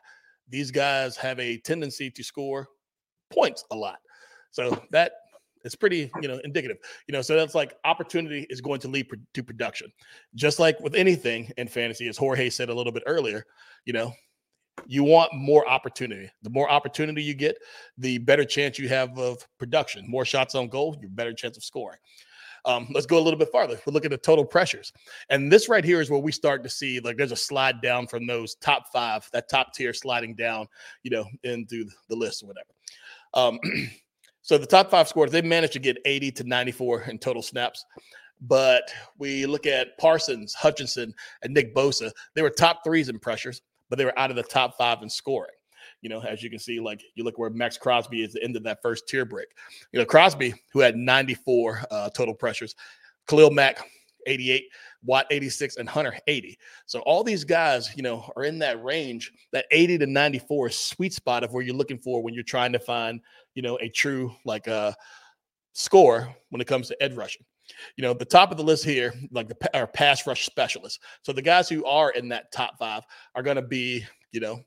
[0.49, 2.69] these guys have a tendency to score
[3.31, 3.99] points a lot.
[4.53, 5.13] So that
[5.65, 6.79] is pretty, you know, indicative.
[7.09, 9.93] You know, so that's like opportunity is going to lead to production.
[10.35, 13.45] Just like with anything in fantasy, as Jorge said a little bit earlier,
[13.85, 14.13] you know,
[14.87, 16.31] you want more opportunity.
[16.43, 17.57] The more opportunity you get,
[17.99, 20.09] the better chance you have of production.
[20.09, 21.99] More shots on goal, your better chance of scoring.
[22.65, 23.79] Um, let's go a little bit farther.
[23.87, 24.93] We're looking at total pressures.
[25.31, 28.09] And this right here is where we start to see like there's a slide down
[28.09, 30.67] from those top five, that top tier sliding down,
[31.05, 32.69] you know, into the list or whatever.
[33.35, 33.61] Um,
[34.43, 37.85] so the top five scores, they managed to get 80 to 94 in total snaps.
[38.41, 42.11] But we look at Parsons, Hutchinson, and Nick Bosa.
[42.35, 45.09] They were top threes in pressures but they were out of the top five in
[45.09, 45.51] scoring.
[46.03, 48.57] You know, as you can see, like you look where Maxx Crosby is the end
[48.57, 49.49] of that first tier break.
[49.93, 52.75] You know, Crosby, who had 94 uh, total pressures,
[53.29, 53.79] Khalil Mack,
[54.27, 54.65] 88,
[55.05, 56.59] Watt 86, and Hunter 80.
[56.87, 61.13] So all these guys, you know, are in that range, that 80 to 94 sweet
[61.13, 63.21] spot of where you're looking for when you're trying to find,
[63.55, 64.93] you know, a true like uh
[65.73, 67.45] score when it comes to edge rushing.
[67.97, 70.99] You know, the top of the list here, like the our pass rush specialists.
[71.23, 73.03] So the guys who are in that top five
[73.35, 74.61] are going to be, you know,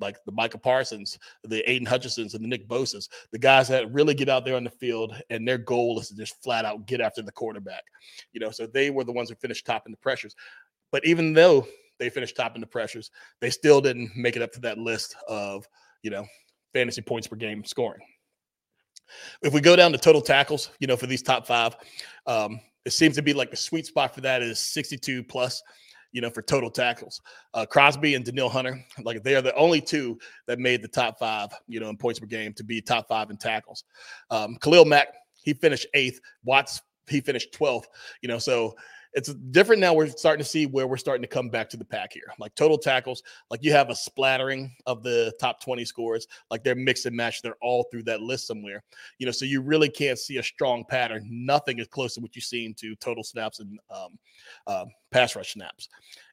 [0.00, 4.14] like the Micah Parsons, the Aidan Hutchinsons, and the Nick Bosas, the guys that really
[4.14, 7.00] get out there on the field and their goal is to just flat out get
[7.00, 7.84] after the quarterback.
[8.32, 10.34] You know, so they were the ones who finished top in the pressures.
[10.90, 11.66] But even though
[11.98, 15.14] they finished top in the pressures, they still didn't make it up to that list
[15.28, 15.66] of,
[16.02, 16.26] you know,
[16.74, 18.02] fantasy points per game scoring.
[19.42, 21.76] If we go down to total tackles, you know, for these top five,
[22.26, 25.62] um, it seems to be like the sweet spot for that is 62 plus,
[26.12, 27.20] you know, for total tackles.
[27.54, 31.18] Uh, Crosby and Danielle Hunter, like they are the only two that made the top
[31.18, 33.84] five, you know, in points per game to be top five in tackles.
[34.30, 35.08] Um, Khalil Mack,
[35.42, 36.20] he finished eighth.
[36.44, 37.84] Watts, he finished 12th,
[38.20, 38.74] you know, so
[39.14, 39.92] it's different now.
[39.92, 42.32] We're starting to see where we're starting to come back to the pack here.
[42.38, 46.74] Like total tackles, like you have a splattering of the top 20 scores, like they're
[46.74, 47.42] mix and match.
[47.42, 48.82] They're all through that list somewhere.
[49.18, 51.26] You know, so you really can't see a strong pattern.
[51.30, 54.18] Nothing is close to what you've seen to total snaps and um,
[54.66, 55.88] uh, pass rush snaps.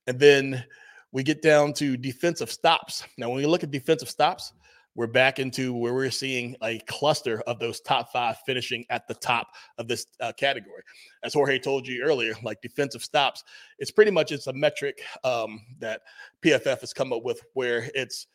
[0.08, 0.64] And then
[1.12, 3.04] we get down to defensive stops.
[3.18, 4.54] Now, when you look at defensive stops,
[5.00, 9.14] we're back into where we're seeing a cluster of those top five finishing at the
[9.14, 10.84] top of this uh, category.
[11.24, 13.46] As Jorge told you earlier, like defensive stops,
[13.78, 16.02] it's pretty much it's a metric um, that
[16.44, 18.28] PFF has come up with where it's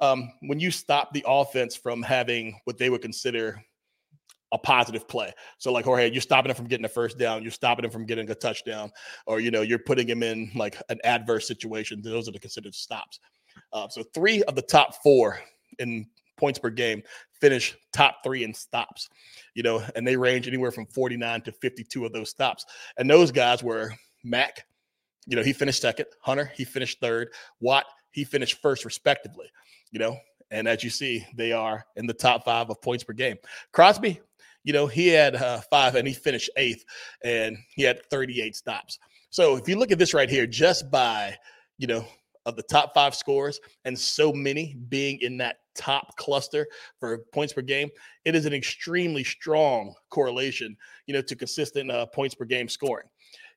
[0.00, 3.64] um, when you stop the offense from having what they would consider
[4.52, 5.32] a positive play.
[5.56, 8.04] So like Jorge, you're stopping him from getting a first down, you're stopping him from
[8.04, 8.92] getting a touchdown,
[9.24, 12.02] or you know, you're putting him in like an adverse situation.
[12.02, 13.18] Those are the considered stops.
[13.72, 15.40] Uh, so three of the top four
[15.78, 16.06] in
[16.36, 17.02] points per game
[17.40, 19.08] finish top three in stops,
[19.54, 22.64] you know, and they range anywhere from 49 to 52 of those stops.
[22.96, 23.92] And those guys were
[24.24, 24.64] Mack,
[25.26, 27.28] you know, he finished second, Hunter, he finished third,
[27.60, 29.50] Watt, he finished first, respectively,
[29.90, 30.16] you know.
[30.50, 33.38] And as you see, they are in the top five of points per game.
[33.72, 34.20] Crosby,
[34.64, 36.84] you know, he had uh, five and he finished eighth
[37.24, 38.98] and he had 38 stops.
[39.30, 41.36] So if you look at this right here, just by,
[41.78, 42.04] you know,
[42.46, 46.66] of the top five scores and so many being in that top cluster
[46.98, 47.88] for points per game,
[48.24, 50.76] it is an extremely strong correlation,
[51.06, 53.06] you know, to consistent uh, points per game scoring.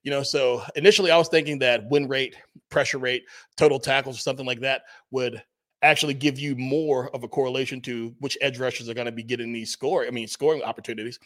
[0.03, 2.35] You know, so initially I was thinking that win rate,
[2.69, 3.23] pressure rate,
[3.57, 5.41] total tackles, or something like that would
[5.81, 9.23] actually give you more of a correlation to which edge rushers are going to be
[9.23, 11.19] getting these score, I mean, scoring opportunities.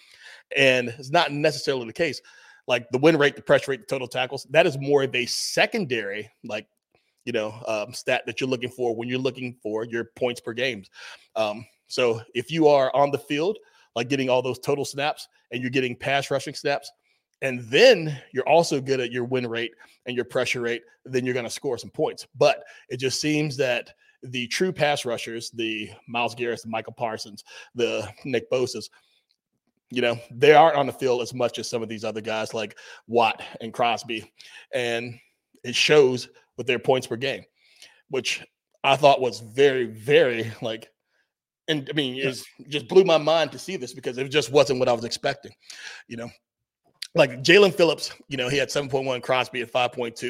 [0.55, 2.21] And it's not necessarily the case.
[2.67, 5.25] Like the win rate, the pressure rate, the total tackles, that is more of a
[5.25, 6.67] secondary, like
[7.29, 10.51] you know um, stat that you're looking for when you're looking for your points per
[10.51, 10.89] games.
[11.35, 13.59] Um, so if you are on the field,
[13.95, 16.91] like getting all those total snaps, and you're getting pass rushing snaps,
[17.43, 19.73] and then you're also good at your win rate
[20.07, 22.25] and your pressure rate, then you're going to score some points.
[22.35, 23.91] But it just seems that
[24.23, 27.43] the true pass rushers, the Myles Garrett, the Michael Parsons,
[27.75, 28.89] the Nick Bosa's,
[29.91, 32.55] you know, they aren't on the field as much as some of these other guys
[32.55, 32.75] like
[33.05, 34.33] Watt and Crosby.
[34.73, 35.19] And
[35.63, 36.27] it shows
[36.59, 37.43] with their points per game,
[38.09, 38.45] which
[38.83, 40.91] I thought was very, very like,
[41.69, 44.79] and I mean, it just blew my mind to see this because it just wasn't
[44.79, 45.53] what I was expecting,
[46.09, 46.29] you know.
[47.15, 50.21] like Jaelan Phillips, you know, he had 7.1, Crosby at 5.2,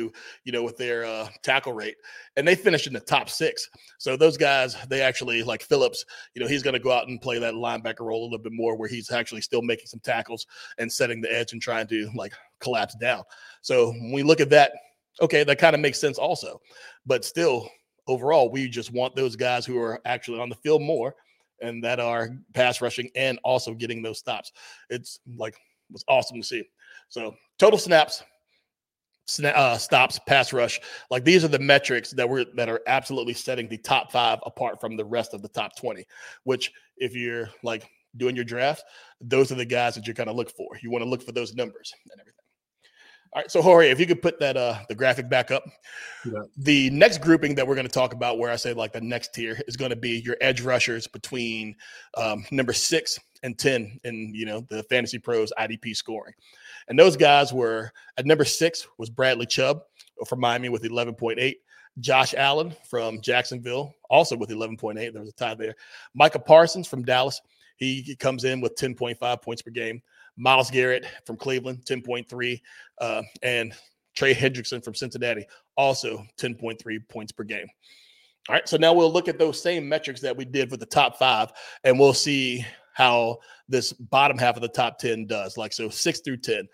[0.45, 1.95] you know, with their uh, tackle rate,
[2.37, 3.67] and they finished in the top six.
[3.97, 6.05] So those guys, they actually like Phillips,
[6.35, 8.53] you know, he's going to go out and play that linebacker role a little bit
[8.53, 10.45] more, where he's actually still making some tackles
[10.77, 13.23] and setting the edge and trying to like collapse down.
[13.61, 14.71] So when we look at that,
[15.21, 16.61] okay, that kind of makes sense also,
[17.05, 17.69] but still,
[18.07, 21.15] overall, we just want those guys who are actually on the field more
[21.61, 24.51] and that are pass rushing and also getting those stops.
[24.89, 25.55] It's like
[25.93, 26.63] it's awesome to see.
[27.09, 28.23] So total snaps,
[29.27, 30.79] sna- uh, stops, pass rush,
[31.11, 34.79] like these are the metrics that we're that are absolutely setting the top five apart
[34.79, 36.05] from the rest of the top twenty.
[36.43, 38.83] Which, if you're like doing your draft,
[39.21, 40.67] those are the guys that you're going to look for.
[40.81, 42.38] You want to look for those numbers and everything.
[43.31, 45.63] All right, so Jorge, if you could put that uh the graphic back up.
[46.25, 46.41] Yeah.
[46.57, 49.33] The next grouping that we're going to talk about, where I say like the next
[49.33, 51.75] tier, is going to be your edge rushers between
[52.17, 56.33] um, number six and ten in you know the Fantasy Pros IDP scoring,
[56.87, 59.81] and those guys were at number six was Bradley Chubb
[60.27, 61.57] from Miami with eleven point eight.
[61.99, 65.11] Josh Allen from Jacksonville, also with 11.8.
[65.11, 65.75] There was a tie there.
[66.13, 67.41] Micah Parsons from Dallas,
[67.75, 70.01] he comes in with 10.5 points per game.
[70.39, 72.61] Myles Garrett from Cleveland, 10.3,
[72.99, 73.73] uh, and
[74.15, 77.67] Trey Hendrickson from Cincinnati, also 10.3 points per game.
[78.47, 80.85] All right, so now we'll look at those same metrics that we did with the
[80.85, 81.51] top five,
[81.83, 83.37] and we'll see how
[83.67, 85.57] this bottom half of the top 10 does.
[85.57, 86.67] Like, so six through 10.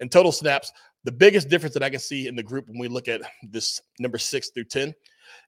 [0.00, 0.72] In total snaps,
[1.04, 3.80] the biggest difference that I can see in the group when we look at this
[3.98, 4.94] number six through 10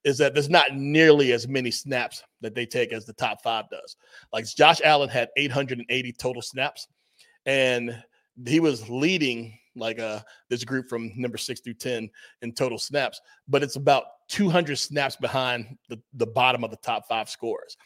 [0.05, 3.69] is that there's not nearly as many snaps that they take as the top five
[3.71, 3.97] does.
[4.33, 6.89] Like Josh Allen had 880 total snaps
[7.47, 8.03] and
[8.47, 12.09] he was leading like uh this group from number six through 10
[12.43, 17.07] in total snaps, but it's about 200 snaps behind the, the bottom of the top
[17.07, 17.77] five scores.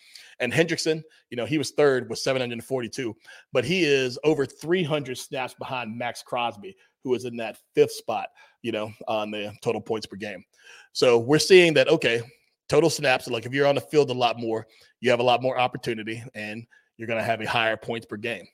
[0.40, 3.16] And Hendrickson, you know, he was third with 742,
[3.52, 8.28] but he is over 300 snaps behind Maxx Crosby, who is in that fifth spot,
[8.62, 10.44] you know, on the total points per game.
[10.92, 12.22] So we're seeing that, okay,
[12.68, 14.66] total snaps, like if you're on the field a lot more,
[15.00, 18.16] you have a lot more opportunity and you're going to have a higher points per
[18.16, 18.46] game.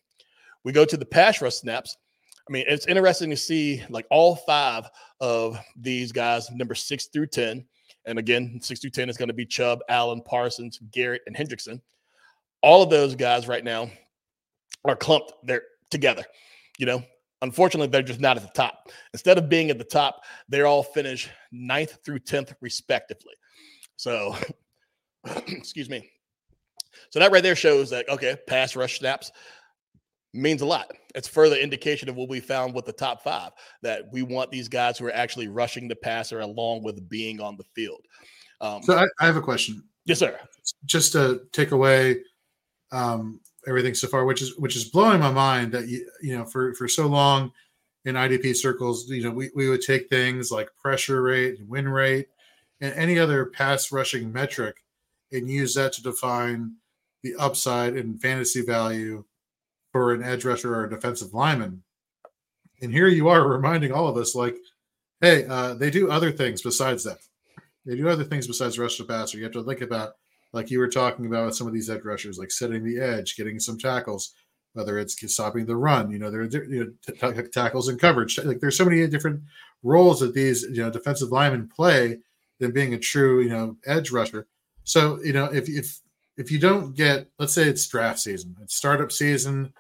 [0.64, 1.96] We go to the pass rush snaps.
[2.48, 4.88] I mean, it's interesting to see like all five
[5.20, 7.64] of these guys, number six through 10.
[8.06, 11.80] And again, six through 10 is going to be Chubb, Allen, Parsons, Garrett, and Hendrickson.
[12.62, 13.90] All of those guys right now
[14.84, 15.32] are clumped.
[15.44, 16.24] They're together.
[16.78, 17.02] You know,
[17.40, 18.90] unfortunately, they're just not at the top.
[19.12, 23.34] Instead of being at the top, they're all finished ninth through 10th, respectively.
[23.96, 24.36] So,
[25.46, 26.10] excuse me.
[27.10, 29.30] So that right there shows that, okay, pass rush snaps
[30.34, 30.90] means a lot.
[31.14, 34.68] It's further indication of what we found with the top five that we want these
[34.68, 38.04] guys who are actually rushing the passer along with being on the field.
[38.60, 39.82] Um, so I, I, have a question.
[40.04, 40.38] Yes, sir.
[40.84, 42.22] Just to take away
[42.92, 46.44] um, everything so far, which is which is blowing my mind that you you know
[46.44, 47.52] for for so long
[48.04, 51.88] in IDP circles, you know we, we would take things like pressure rate and win
[51.88, 52.28] rate
[52.80, 54.76] and any other pass rushing metric
[55.32, 56.74] and use that to define
[57.22, 59.24] the upside and fantasy value
[59.94, 61.80] for an edge rusher or a defensive lineman.
[62.82, 64.56] And here you are reminding all of us, like,
[65.20, 67.18] hey, uh, they do other things besides that.
[67.86, 69.38] They do other things besides rush the passer.
[69.38, 70.14] You have to think about,
[70.52, 73.36] like you were talking about with some of these edge rushers, like setting the edge,
[73.36, 74.34] getting some tackles,
[74.72, 76.10] whether it's stopping the run.
[76.10, 78.36] You know, there are you know, t- tackles and coverage.
[78.42, 79.42] Like there's so many different
[79.84, 82.18] roles that these you know defensive linemen play
[82.58, 84.48] than being a true you know edge rusher.
[84.82, 86.00] So you know if if
[86.36, 89.72] if you don't get, let's say it's draft season, it's startup season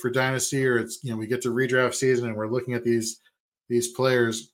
[0.00, 2.84] for dynasty, or it's you know we get to redraft season and we're looking at
[2.84, 3.20] these
[3.68, 4.50] these players.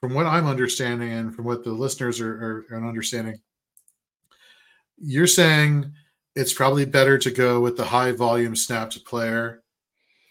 [0.00, 3.40] From what I'm understanding and from what the listeners are, are, are understanding,
[4.96, 5.92] you're saying
[6.36, 9.62] it's probably better to go with the high volume snapped player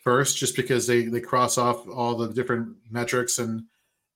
[0.03, 3.63] first, just because they they cross off all the different metrics and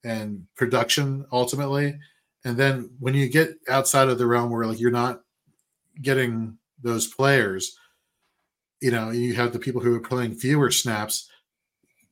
[0.03, 1.97] and production ultimately.
[2.45, 5.21] And then when you get outside of the realm where like you're not
[6.01, 7.77] getting those players,
[8.82, 11.29] you know, you have the people who are playing fewer snaps.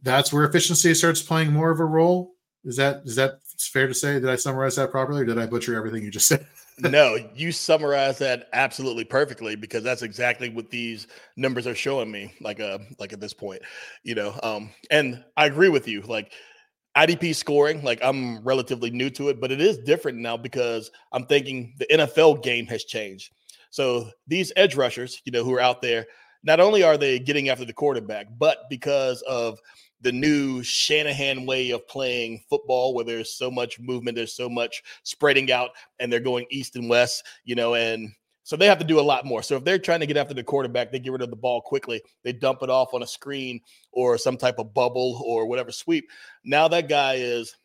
[0.02, 2.36] That's where efficiency starts playing more of a role.
[2.64, 4.20] Is that is that fair to say?
[4.20, 6.46] Did I summarize that properly, or did I butcher everything you just said?
[6.80, 12.34] no, you summarized that absolutely perfectly because that's exactly what these numbers are showing me.
[12.40, 13.62] Like uh, like at this point,
[14.04, 16.02] you know, um, and I agree with you.
[16.02, 16.34] Like
[16.96, 21.26] IDP scoring, like I'm relatively new to it, but it is different now because I'm
[21.26, 23.32] thinking the NFL game has changed.
[23.72, 26.08] So these edge rushers, you know, who are out there,
[26.44, 29.60] not only are they getting after the quarterback, but because of
[30.02, 34.82] the new Shanahan way of playing football, where there's so much movement, there's so much
[35.04, 38.10] spreading out, and they're going east and west, you know, and
[38.50, 39.44] So they have to do a lot more.
[39.44, 41.62] So if they're trying to get after the quarterback, they get rid of the ball
[41.62, 42.02] quickly.
[42.24, 43.62] They dump it off on a screen
[43.92, 46.10] or some type of bubble or whatever sweep.
[46.44, 47.56] Now that guy is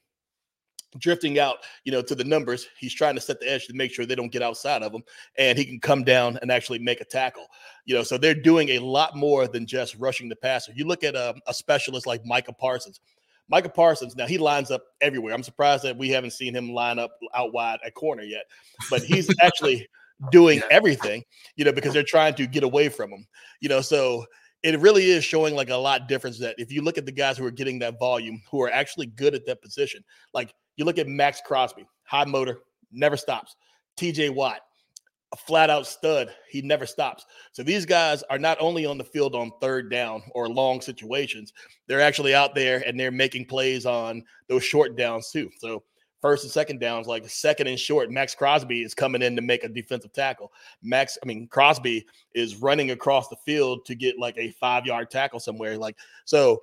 [0.99, 2.67] drifting out, you know, to the numbers.
[2.79, 5.03] He's trying to set the edge to make sure they don't get outside of him,
[5.37, 7.47] and he can come down and actually make a tackle.
[7.85, 10.73] You know, so they're doing a lot more than just rushing the passer.
[10.75, 13.01] You look at a, um, a specialist like Micah Parsons.
[13.49, 15.35] Micah Parsons, now he lines up everywhere.
[15.35, 18.45] I'm surprised that we haven't seen him line up out wide at corner yet,
[18.91, 19.87] but he's actually
[20.31, 21.23] doing everything,
[21.57, 23.27] you know, because they're trying to get away from him,
[23.61, 23.81] you know.
[23.81, 24.25] So
[24.63, 27.37] it really is showing like a lot difference that if you look at the guys
[27.37, 30.99] who are getting that volume, who are actually good at that position, like you look
[30.99, 32.61] at Maxx Crosby, high motor,
[32.93, 33.57] never stops.
[33.97, 34.61] TJ Watt,
[35.33, 36.33] a flat out stud.
[36.49, 37.27] He never stops.
[37.53, 41.53] So these guys are not only on the field on third down or long situations,
[41.87, 45.51] they're actually out there and they're making plays on those short downs too.
[45.59, 45.83] So
[46.21, 49.65] first and second downs, like second and short, Maxx Crosby is coming in to make
[49.65, 50.53] a defensive tackle.
[50.83, 55.11] Maxx, I mean, Crosby is running across the field to get like a five yard
[55.11, 55.77] tackle somewhere.
[55.77, 56.63] Like, so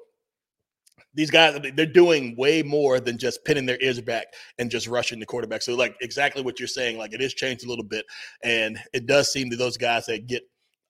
[1.14, 4.28] these guys they're doing way more than just pinning their ears back
[4.60, 5.62] and just rushing the quarterback.
[5.62, 8.06] So like exactly what you're saying, like it is changed a little bit,
[8.44, 10.44] and it does seem that those guys that get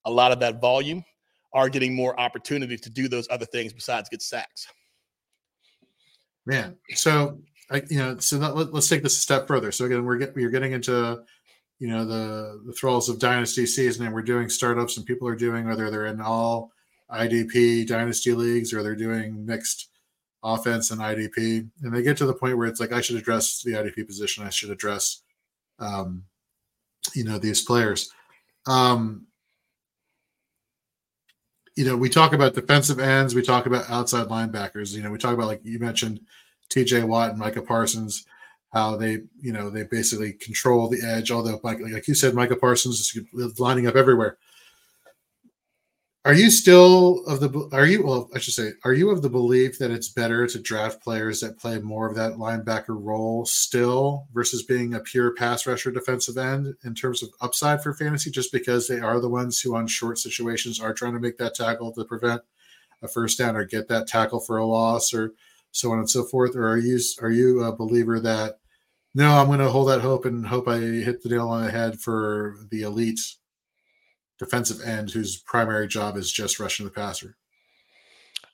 [0.06, 1.04] a lot of that volume
[1.54, 4.68] are getting more opportunity to do those other things besides get sacks.
[6.46, 9.72] Man, so I, you know, so that, let, us take this a step further.
[9.72, 11.24] So again, we're get, we're getting into
[11.80, 15.36] you know the the thralls of dynasty season, and we're doing startups, and people are
[15.36, 16.72] doing whether they're in all
[17.12, 19.91] IDP dynasty leagues or they're doing mixed
[20.44, 23.62] offense and IDP, and they get to the point where it's like I should address
[23.62, 24.46] the IDP position.
[24.46, 25.22] I should address,
[25.80, 26.24] um,
[27.14, 28.12] you know, these players.
[28.66, 29.28] Um,
[31.76, 34.94] you know, we talk about defensive ends, we talk about outside linebackers.
[34.94, 36.20] You know, we talk about like you mentioned,
[36.70, 37.04] T.J.
[37.04, 38.26] Watt and Micah Parsons,
[38.74, 41.32] how they, you know, they basically control the edge.
[41.32, 44.38] Although, like, like you said, Micah Parsons is lining up everywhere.
[46.24, 49.30] Are you still of the are you well I should say are you of the
[49.30, 54.28] belief that it's better to draft players that play more of that linebacker role still
[54.32, 58.52] versus being a pure pass rusher defensive end in terms of upside for fantasy just
[58.52, 61.92] because they are the ones who on short situations are trying to make that tackle
[61.94, 62.44] to prevent
[63.02, 65.34] a first down or get that tackle for a loss or
[65.72, 66.56] so on and so forth?
[66.56, 68.60] Or are you are you a believer that
[69.16, 71.72] no I'm going to hold that hope and hope I hit the nail on the
[71.72, 73.38] head for the elites
[74.42, 77.38] defensive end whose primary job is just rushing the passer?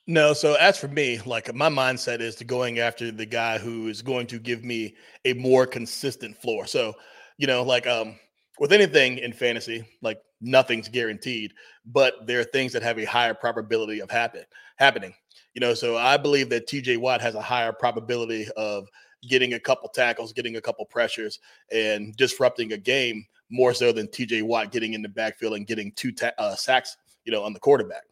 [0.05, 3.87] No, so as for me, like my mindset is to going after the guy who
[3.87, 6.65] is going to give me a more consistent floor.
[6.65, 6.93] So,
[7.37, 8.19] you know, like um
[8.59, 11.53] with anything in fantasy, like nothing's guaranteed,
[11.85, 14.43] but there are things that have a higher probability of happen
[14.75, 15.13] happening.
[15.53, 18.87] You know, so I believe that TJ Watt has a higher probability of
[19.27, 21.39] getting a couple tackles, getting a couple pressures,
[21.71, 25.91] and disrupting a game more so than TJ Watt getting in the backfield and getting
[25.93, 28.03] two ta- uh, sacks, you know, on the quarterback.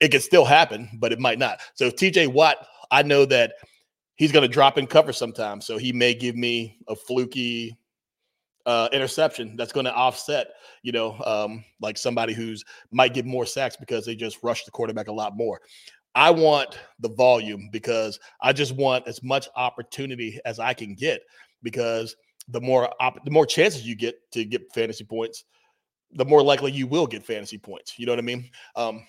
[0.00, 1.60] It could still happen, but it might not.
[1.74, 3.54] So TJ Watt, I know that
[4.16, 7.76] he's going to drop in cover sometimes, so he may give me a fluky
[8.66, 10.48] uh, interception that's going to offset,
[10.82, 14.70] you know, um, like somebody who's might get more sacks because they just rush the
[14.70, 15.60] quarterback a lot more.
[16.16, 21.20] I want the volume because I just want as much opportunity as I can get
[21.62, 22.16] because
[22.48, 25.44] the more op- the more chances you get to get fantasy points,
[26.12, 27.98] the more likely you will get fantasy points.
[27.98, 28.50] You know what I mean?
[28.76, 29.06] Um,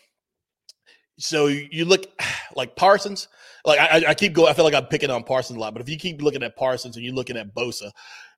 [1.19, 2.05] so you look
[2.55, 3.27] like Parsons,
[3.65, 4.49] like I, I, keep going.
[4.49, 6.55] I feel like I'm picking on Parsons a lot, but if you keep looking at
[6.55, 7.91] Parsons and you're looking at Bosa,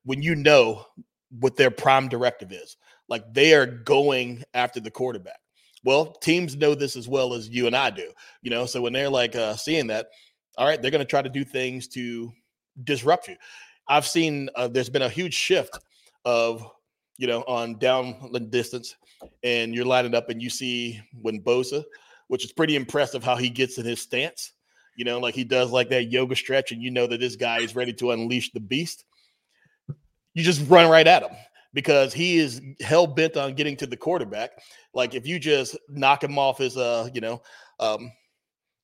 [0.04, 0.86] when you know
[1.40, 2.78] what their prime directive is,
[3.08, 5.40] like they are going after the quarterback.
[5.84, 8.12] Well, teams know this as well as you and I do.
[8.42, 10.08] You know, so when they're like uh, seeing that,
[10.58, 12.32] all right, they're going to try to do things to
[12.84, 13.36] disrupt you.
[13.90, 15.78] I've seen uh, there's been a huge shift
[16.24, 16.66] of
[17.18, 18.96] you know on down the distance,
[19.44, 21.84] and you're lining up and you see when Bosa,
[22.28, 24.54] which is pretty impressive how he gets in his stance.
[24.96, 27.60] You know, like he does like that yoga stretch, and you know that this guy
[27.60, 29.06] is ready to unleash the beast.
[30.34, 31.36] You just run right at him
[31.74, 34.52] because he is hell bent on getting to the quarterback.
[34.94, 37.42] Like if you just knock him off his uh, you know,
[37.80, 38.12] um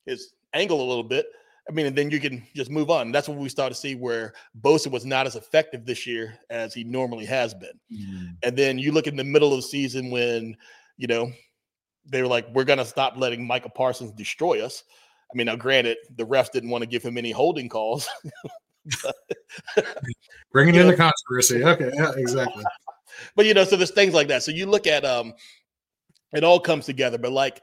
[0.06, 1.28] his angle a little bit,
[1.68, 3.12] I mean, and then you can just move on.
[3.12, 6.74] That's what we start to see where Bosa was not as effective this year as
[6.74, 7.80] he normally has been.
[7.92, 8.36] Mm.
[8.44, 10.56] And then you look in the middle of the season when,
[10.98, 11.32] you know,
[12.06, 14.84] they were like, we're going to stop letting Michael Parsons destroy us.
[15.34, 18.08] I mean, now granted, the refs didn't want to give him any holding calls.
[20.52, 21.64] Bringing in know, the controversy.
[21.64, 21.92] Okay.
[21.94, 22.64] Yeah, exactly.
[23.34, 24.44] But, you know, so there's things like that.
[24.44, 25.34] So you look at, um,
[26.34, 27.18] it all comes together.
[27.18, 27.62] But like,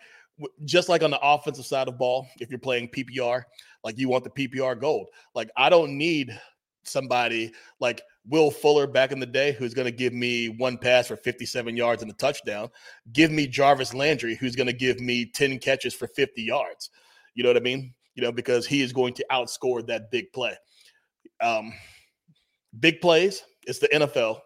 [0.64, 3.42] just like on the offensive side of ball, if you're playing PPR,
[3.84, 5.08] like you want the PPR gold.
[5.34, 6.38] Like I don't need
[6.84, 11.08] somebody like Will Fuller back in the day, who's going to give me one pass
[11.08, 12.68] for 57 yards and a touchdown.
[13.12, 16.90] Give me Jarvis Landry, who's going to give me 10 catches for 50 yards.
[17.34, 17.94] You know what I mean?
[18.14, 20.54] You know, because he is going to outscore that big play.
[21.40, 21.72] Um,
[22.78, 24.40] big plays, it's the NFL.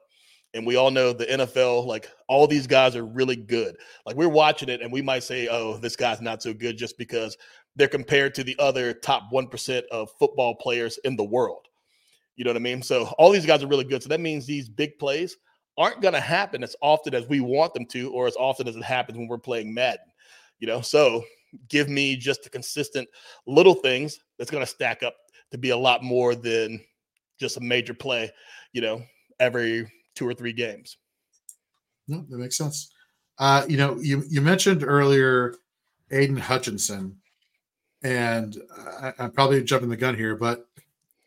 [0.57, 3.77] And we all know the NFL, like all these guys are really good.
[4.07, 6.97] Like we're watching it and we might say, oh, this guy's not so good just
[6.97, 7.37] because
[7.77, 11.69] they're compared to the other top 1% of football players in the world.
[12.37, 12.83] You know what I mean?
[12.83, 14.03] So all these guys are really good.
[14.03, 15.37] So that means these big plays
[15.77, 18.77] aren't going to happen as often as we want them to, or as often as
[18.77, 20.07] it happens when we're playing Madden.
[20.59, 21.23] You know, so
[21.69, 23.09] give me just the consistent
[23.47, 25.17] little things that's going to stack up
[25.51, 26.81] to be a lot more than
[27.39, 28.31] just a major play,
[28.73, 29.03] you know,
[29.39, 30.97] every two or three games.
[32.09, 32.91] No, that makes sense.
[33.39, 35.55] Uh, you know, you you mentioned earlier
[36.11, 37.17] Aidan Hutchinson,
[38.03, 38.57] and
[39.01, 40.67] I, I'm probably jumping the gun here, but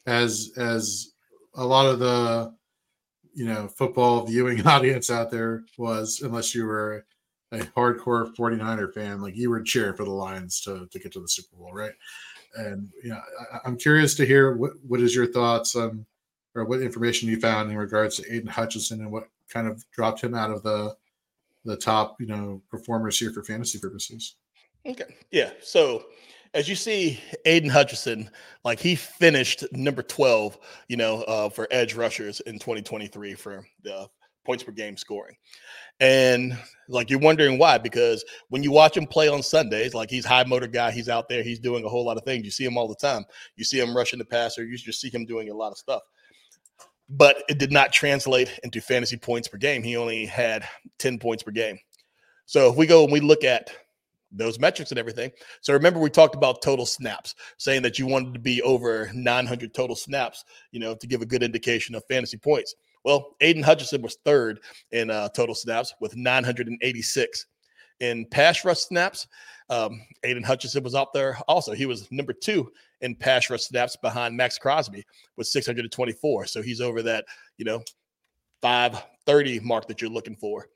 [0.06, 1.12] as as
[1.56, 2.54] a lot of the
[3.34, 7.06] you know football viewing audience out there was, unless you were
[7.52, 11.20] a hardcore 49er fan, like you were cheering for the Lions to to get to
[11.20, 11.94] the Super Bowl, right?
[12.56, 13.22] And you know,
[13.54, 16.06] I, I'm curious to hear what what is your thoughts on
[16.56, 20.22] or what information you found in regards to Aidan Hutchinson and what kind of dropped
[20.22, 20.95] him out of the
[21.66, 24.36] the top, you know, performers here for fantasy purposes.
[24.86, 25.16] Okay.
[25.30, 25.52] Yeah.
[25.62, 26.06] So
[26.54, 28.30] as you see, Aidan Hutchinson,
[28.64, 34.08] like he finished number 12, you know, uh, for edge rushers in 2023 for the
[34.45, 35.36] points per game scoring.
[36.00, 40.26] And like you're wondering why, because when you watch him play on Sundays, like he's
[40.26, 42.45] high motor guy, he's out there, he's doing a whole lot of things.
[42.45, 43.26] You see him all the time.
[43.58, 46.02] You see him rushing the passer, you just see him doing a lot of stuff.
[47.10, 49.82] But it did not translate into fantasy points per game.
[49.82, 50.68] He only had
[50.99, 51.80] 10 points per game.
[52.45, 53.72] So if we go and we look at
[54.32, 55.32] those metrics and everything.
[55.62, 59.74] So remember, we talked about total snaps, saying that you wanted to be over 900
[59.74, 62.76] total snaps, you know, to give a good indication of fantasy points.
[63.03, 64.60] Well, Aidan Hutchinson was third
[64.91, 67.45] in uh, total snaps with 986.
[68.00, 69.28] In pass rush snaps,
[69.70, 71.74] um, Aidan Hutchinson was out there also.
[71.74, 72.72] He was number two
[73.02, 75.06] in pass rush snaps behind Maxx Crosby
[75.38, 76.45] with 624.
[76.45, 77.26] So he's over that,
[77.58, 77.82] you know,
[78.62, 80.68] 530 mark that you're looking for.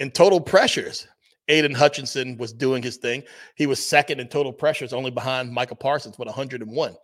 [0.00, 1.06] In total pressures,
[1.48, 3.22] Aidan Hutchinson was doing his thing.
[3.54, 6.96] He was second in total pressures, only behind Michael Parsons with 101.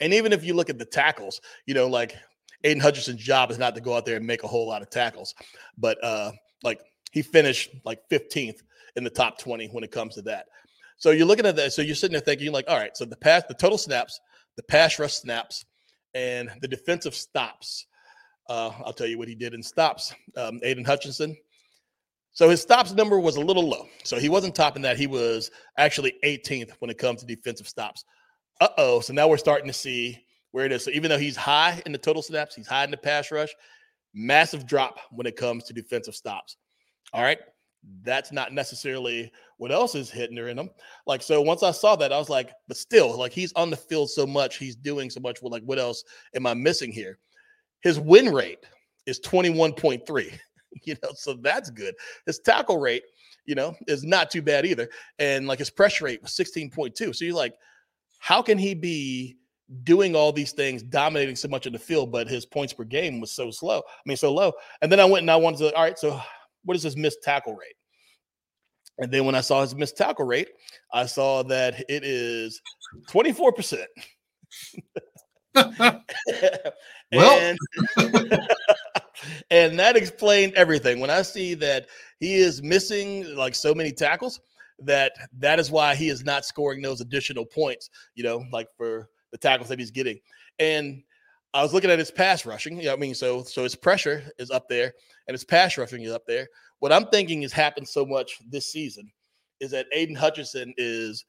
[0.00, 2.16] And even if you look at the tackles, you know, like
[2.64, 4.90] Aidan Hutchinson's job is not to go out there and make a whole lot of
[4.90, 5.34] tackles,
[5.76, 6.32] but uh,
[6.62, 6.80] like
[7.10, 8.62] he finished like 15th
[8.96, 10.46] in the top 20 when it comes to that.
[10.96, 11.72] So you're looking at that.
[11.72, 14.20] So you're sitting there thinking, like, all right, so the pass, the total snaps,
[14.56, 15.64] the pass rush snaps,
[16.14, 17.86] and the defensive stops.
[18.48, 20.14] Uh, I'll tell you what he did in stops.
[20.36, 21.36] Um, Aidan Hutchinson,
[22.38, 23.88] so his stops number was a little low.
[24.04, 24.96] So he wasn't topping that.
[24.96, 28.04] He was actually 18th when it comes to defensive stops.
[28.60, 29.00] Uh oh.
[29.00, 30.84] So now we're starting to see where it is.
[30.84, 33.48] So even though he's high in the total snaps, he's high in the pass rush,
[34.14, 36.56] massive drop when it comes to defensive stops.
[37.12, 37.38] All right.
[38.02, 40.70] That's not necessarily what else is hitting or in him.
[41.06, 43.76] Like, so once I saw that, I was like, but still, like he's on the
[43.76, 45.40] field so much, he's doing so much.
[45.40, 46.04] Well, like, what else
[46.34, 47.18] am I missing here?
[47.80, 48.64] His win rate
[49.06, 50.38] is 21.3.
[50.84, 51.94] you know, so that's good.
[52.26, 53.04] His tackle rate,
[53.46, 54.88] you know, is not too bad either.
[55.18, 57.14] And like his pressure rate was 16.2.
[57.14, 57.54] So you're like,
[58.18, 59.36] how can he be
[59.84, 63.20] doing all these things, dominating so much in the field, but his points per game
[63.20, 63.78] was so slow?
[63.78, 64.52] I mean, so low.
[64.82, 66.20] And then I went and I wanted to, all right, so
[66.68, 67.74] what is his missed tackle rate?
[68.98, 70.50] And then when I saw his missed tackle rate,
[70.92, 72.60] I saw that it is
[73.10, 73.84] 24%.
[77.12, 77.56] well,
[79.50, 81.00] and that explained everything.
[81.00, 81.86] When I see that
[82.20, 84.40] he is missing like so many tackles,
[84.80, 87.90] that that is why he is not scoring those additional points.
[88.14, 90.20] You know, like for the tackles that he's getting.
[90.58, 91.02] And
[91.54, 92.76] I was looking at his pass rushing.
[92.76, 94.92] You know what I mean, so so his pressure is up there,
[95.26, 96.46] and his pass rushing is up there.
[96.80, 99.10] What I'm thinking has happened so much this season
[99.60, 101.24] is that Aidan Hutchinson is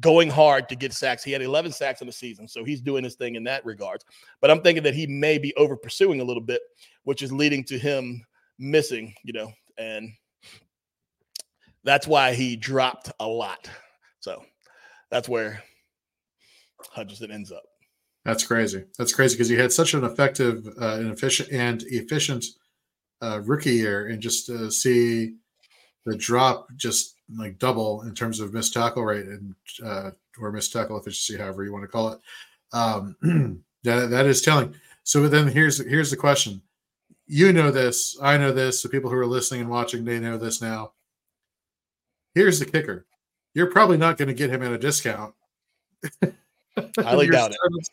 [0.00, 1.22] going hard to get sacks.
[1.22, 4.04] He had 11 sacks in the season, so he's doing his thing in that regards.
[4.40, 6.60] But I'm thinking that he may be over pursuing a little bit,
[7.04, 8.24] which is leading to him
[8.58, 10.10] missing, you know, and
[11.84, 13.70] that's why he dropped a lot.
[14.20, 14.42] So
[15.10, 15.62] that's where
[16.90, 17.62] Hutchinson ends up.
[18.26, 18.82] That's crazy.
[18.98, 22.44] That's crazy because he had such an effective uh, and efficient and efficient
[23.22, 25.36] uh, rookie year, and just to see
[26.06, 29.54] the drop just like double in terms of missed tackle rate and
[29.84, 30.10] uh,
[30.40, 32.20] or missed tackle efficiency, however you want to call it.
[32.72, 33.16] Um,
[33.84, 34.74] that that is telling.
[35.04, 36.60] So then here's here's the question.
[37.28, 38.82] You know this, I know this.
[38.82, 40.94] The people who are listening and watching, they know this now.
[42.34, 43.06] Here's the kicker:
[43.54, 45.32] you're probably not going to get him at a discount.
[46.98, 47.88] Highly doubt it.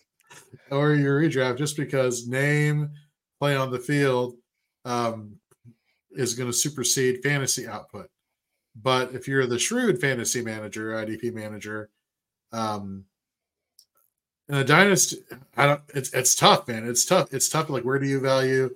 [0.71, 2.91] Or your redraft, just because name
[3.39, 4.35] play on the field
[4.85, 5.35] um,
[6.11, 8.09] is going to supersede fantasy output.
[8.75, 11.89] But if you're the shrewd fantasy manager, IDP manager,
[12.51, 13.05] um,
[14.49, 15.17] in a dynasty,
[15.55, 15.81] I don't.
[15.93, 16.87] It's it's tough, man.
[16.87, 17.33] It's tough.
[17.33, 17.69] It's tough.
[17.69, 18.75] Like, where do you value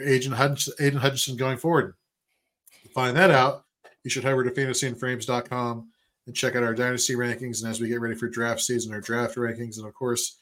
[0.00, 1.94] Agent Hutchinson, Aidan Hutchinson going forward?
[2.82, 3.64] To find that out,
[4.04, 5.88] you should head over to fantasyandframes.com
[6.26, 7.62] and check out our dynasty rankings.
[7.62, 10.38] And as we get ready for draft season, our draft rankings, and of course,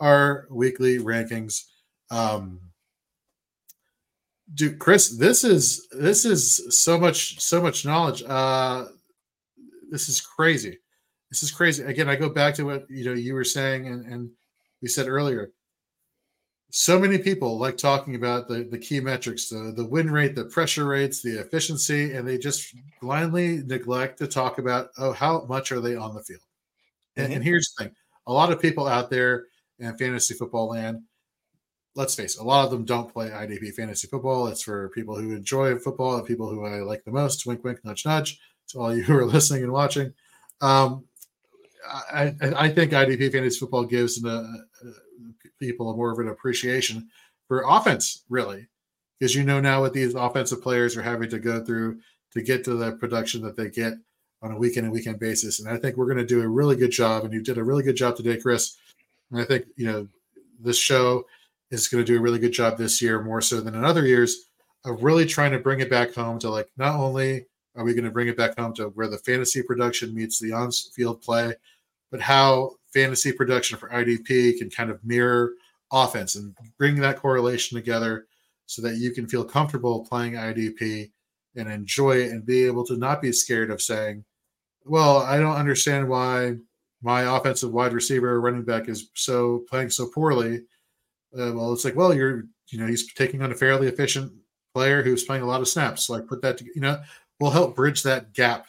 [0.00, 1.64] our weekly rankings.
[2.10, 2.60] Um,
[4.54, 8.22] dude, Chris, this is this is so much so much knowledge.
[8.26, 8.86] Uh,
[9.90, 10.78] this is crazy.
[11.30, 11.84] This is crazy.
[11.84, 14.30] Again, I go back to what you know you were saying, and and
[14.82, 15.52] we said earlier.
[16.72, 20.44] So many people like talking about the, the key metrics, the, the win rate, the
[20.44, 25.72] pressure rates, the efficiency, and they just blindly neglect to talk about oh how much
[25.72, 26.40] are they on the field.
[27.16, 27.34] And, mm-hmm.
[27.34, 27.94] and here's the thing:
[28.26, 29.46] a lot of people out there
[29.80, 31.02] in fantasy football land
[31.94, 34.46] let's face it, a lot of them don't play IDP fantasy football.
[34.46, 37.46] It's for people who enjoy football and people who I like the most.
[37.46, 38.40] Wink, wink, nudge, nudge.
[38.68, 40.12] To all you who are listening and watching,
[40.60, 41.04] um,
[42.12, 44.90] I, I, think IDP fantasy football gives the, uh,
[45.58, 47.08] people more of an appreciation
[47.48, 48.68] for offense, really,
[49.18, 51.98] because you know now what these offensive players are having to go through
[52.32, 53.94] to get to the production that they get
[54.42, 55.58] on a weekend and weekend basis.
[55.58, 57.24] And I think we're going to do a really good job.
[57.24, 58.76] And you did a really good job today, Chris.
[59.30, 60.08] And I think you know
[60.60, 61.24] this show
[61.70, 64.06] is going to do a really good job this year, more so than in other
[64.06, 64.50] years,
[64.84, 68.04] of really trying to bring it back home to like not only are we going
[68.04, 71.54] to bring it back home to where the fantasy production meets the on-field play,
[72.10, 75.52] but how fantasy production for IDP can kind of mirror
[75.92, 78.26] offense and bring that correlation together
[78.66, 81.10] so that you can feel comfortable playing IDP
[81.56, 84.24] and enjoy it and be able to not be scared of saying,
[84.84, 86.56] well, I don't understand why
[87.02, 90.62] my offensive wide receiver running back is so playing so poorly
[91.38, 94.32] uh, well, it's like, well, you're, you know, he's taking on a fairly efficient
[94.74, 96.10] player who's playing a lot of snaps.
[96.10, 97.00] Like, put that, to, you know,
[97.38, 98.66] will help bridge that gap.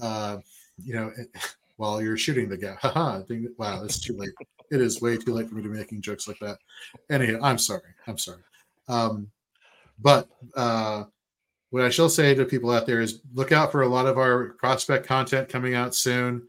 [0.00, 0.38] Uh,
[0.82, 1.12] you know,
[1.76, 2.78] while you're shooting the gap.
[2.82, 3.22] Haha.
[3.56, 4.30] wow, it's too late.
[4.70, 6.58] It is way too late for me to be making jokes like that.
[7.10, 7.94] Anyway, I'm sorry.
[8.06, 8.42] I'm sorry.
[8.86, 9.30] Um,
[10.00, 11.04] but uh,
[11.70, 14.18] what I shall say to people out there is look out for a lot of
[14.18, 16.46] our prospect content coming out soon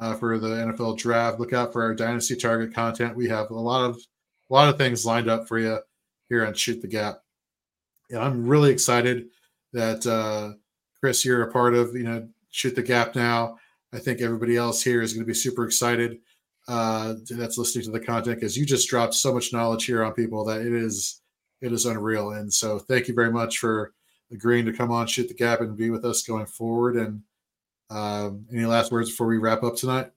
[0.00, 1.38] uh, for the NFL draft.
[1.38, 3.16] Look out for our dynasty target content.
[3.16, 5.78] We have a lot of a lot of things lined up for you
[6.28, 7.20] here on Shoot the Gap.
[8.10, 9.28] And I'm really excited
[9.72, 10.54] that uh,
[10.98, 13.58] Chris, you're a part of you know Shoot the Gap now.
[13.92, 16.18] I think everybody else here is going to be super excited
[16.68, 20.12] uh, that's listening to the content because you just dropped so much knowledge here on
[20.12, 21.20] people that it is
[21.60, 22.32] it is unreal.
[22.32, 23.92] And so thank you very much for
[24.32, 26.96] agreeing to come on Shoot the Gap and be with us going forward.
[26.96, 27.22] And
[27.90, 30.10] um, any last words before we wrap up tonight?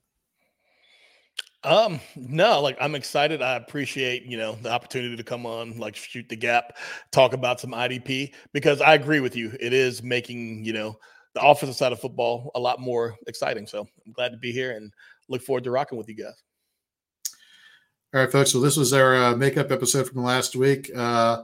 [1.64, 3.40] Um, no, like I'm excited.
[3.40, 6.76] I appreciate, you know, the opportunity to come on, like shoot the gap,
[7.10, 9.52] talk about some IDP because I agree with you.
[9.58, 10.98] It is making, you know,
[11.34, 13.66] the offensive side of football a lot more exciting.
[13.66, 14.92] So I'm glad to be here and
[15.28, 16.42] look forward to rocking with you guys.
[18.14, 18.52] All right, folks.
[18.52, 20.90] So this was our uh, makeup episode from last week.
[20.94, 21.42] Uh,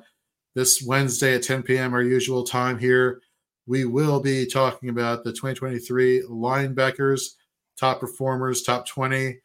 [0.54, 3.22] this Wednesday at 10 p.m., our usual time here,
[3.70, 7.36] we will be talking about the 2023 linebackers,
[7.78, 9.38] top performers, top 20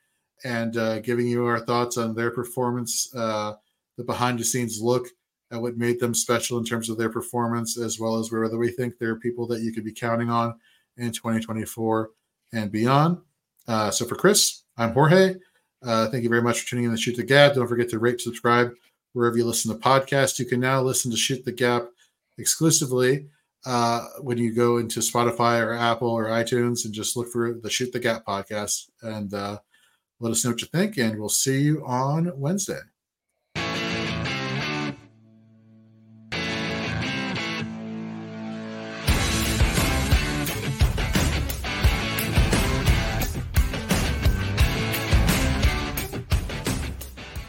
[0.43, 3.53] and uh, giving you our thoughts on their performance, uh,
[3.97, 5.05] the behind the scenes look
[5.51, 8.71] at what made them special in terms of their performance, as well as whether we
[8.71, 10.55] think they're people that you could be counting on
[10.97, 12.09] in 2024
[12.51, 13.19] and beyond.
[13.67, 15.35] Uh, so for Chris, I'm Jorge.
[15.83, 17.53] Uh, thank you very much for tuning in to Shoot the Gap.
[17.53, 18.73] Don't forget to rate, subscribe
[19.13, 20.39] wherever you listen to podcasts.
[20.39, 21.89] You can now listen to Shoot the Gap
[22.39, 23.27] exclusively
[23.65, 27.69] uh, when you go into Spotify or Apple or iTunes and just look for the
[27.69, 28.89] Shoot the Gap podcast.
[29.01, 29.59] And uh,
[30.19, 32.79] let us know what you think, and we'll see you on Wednesday.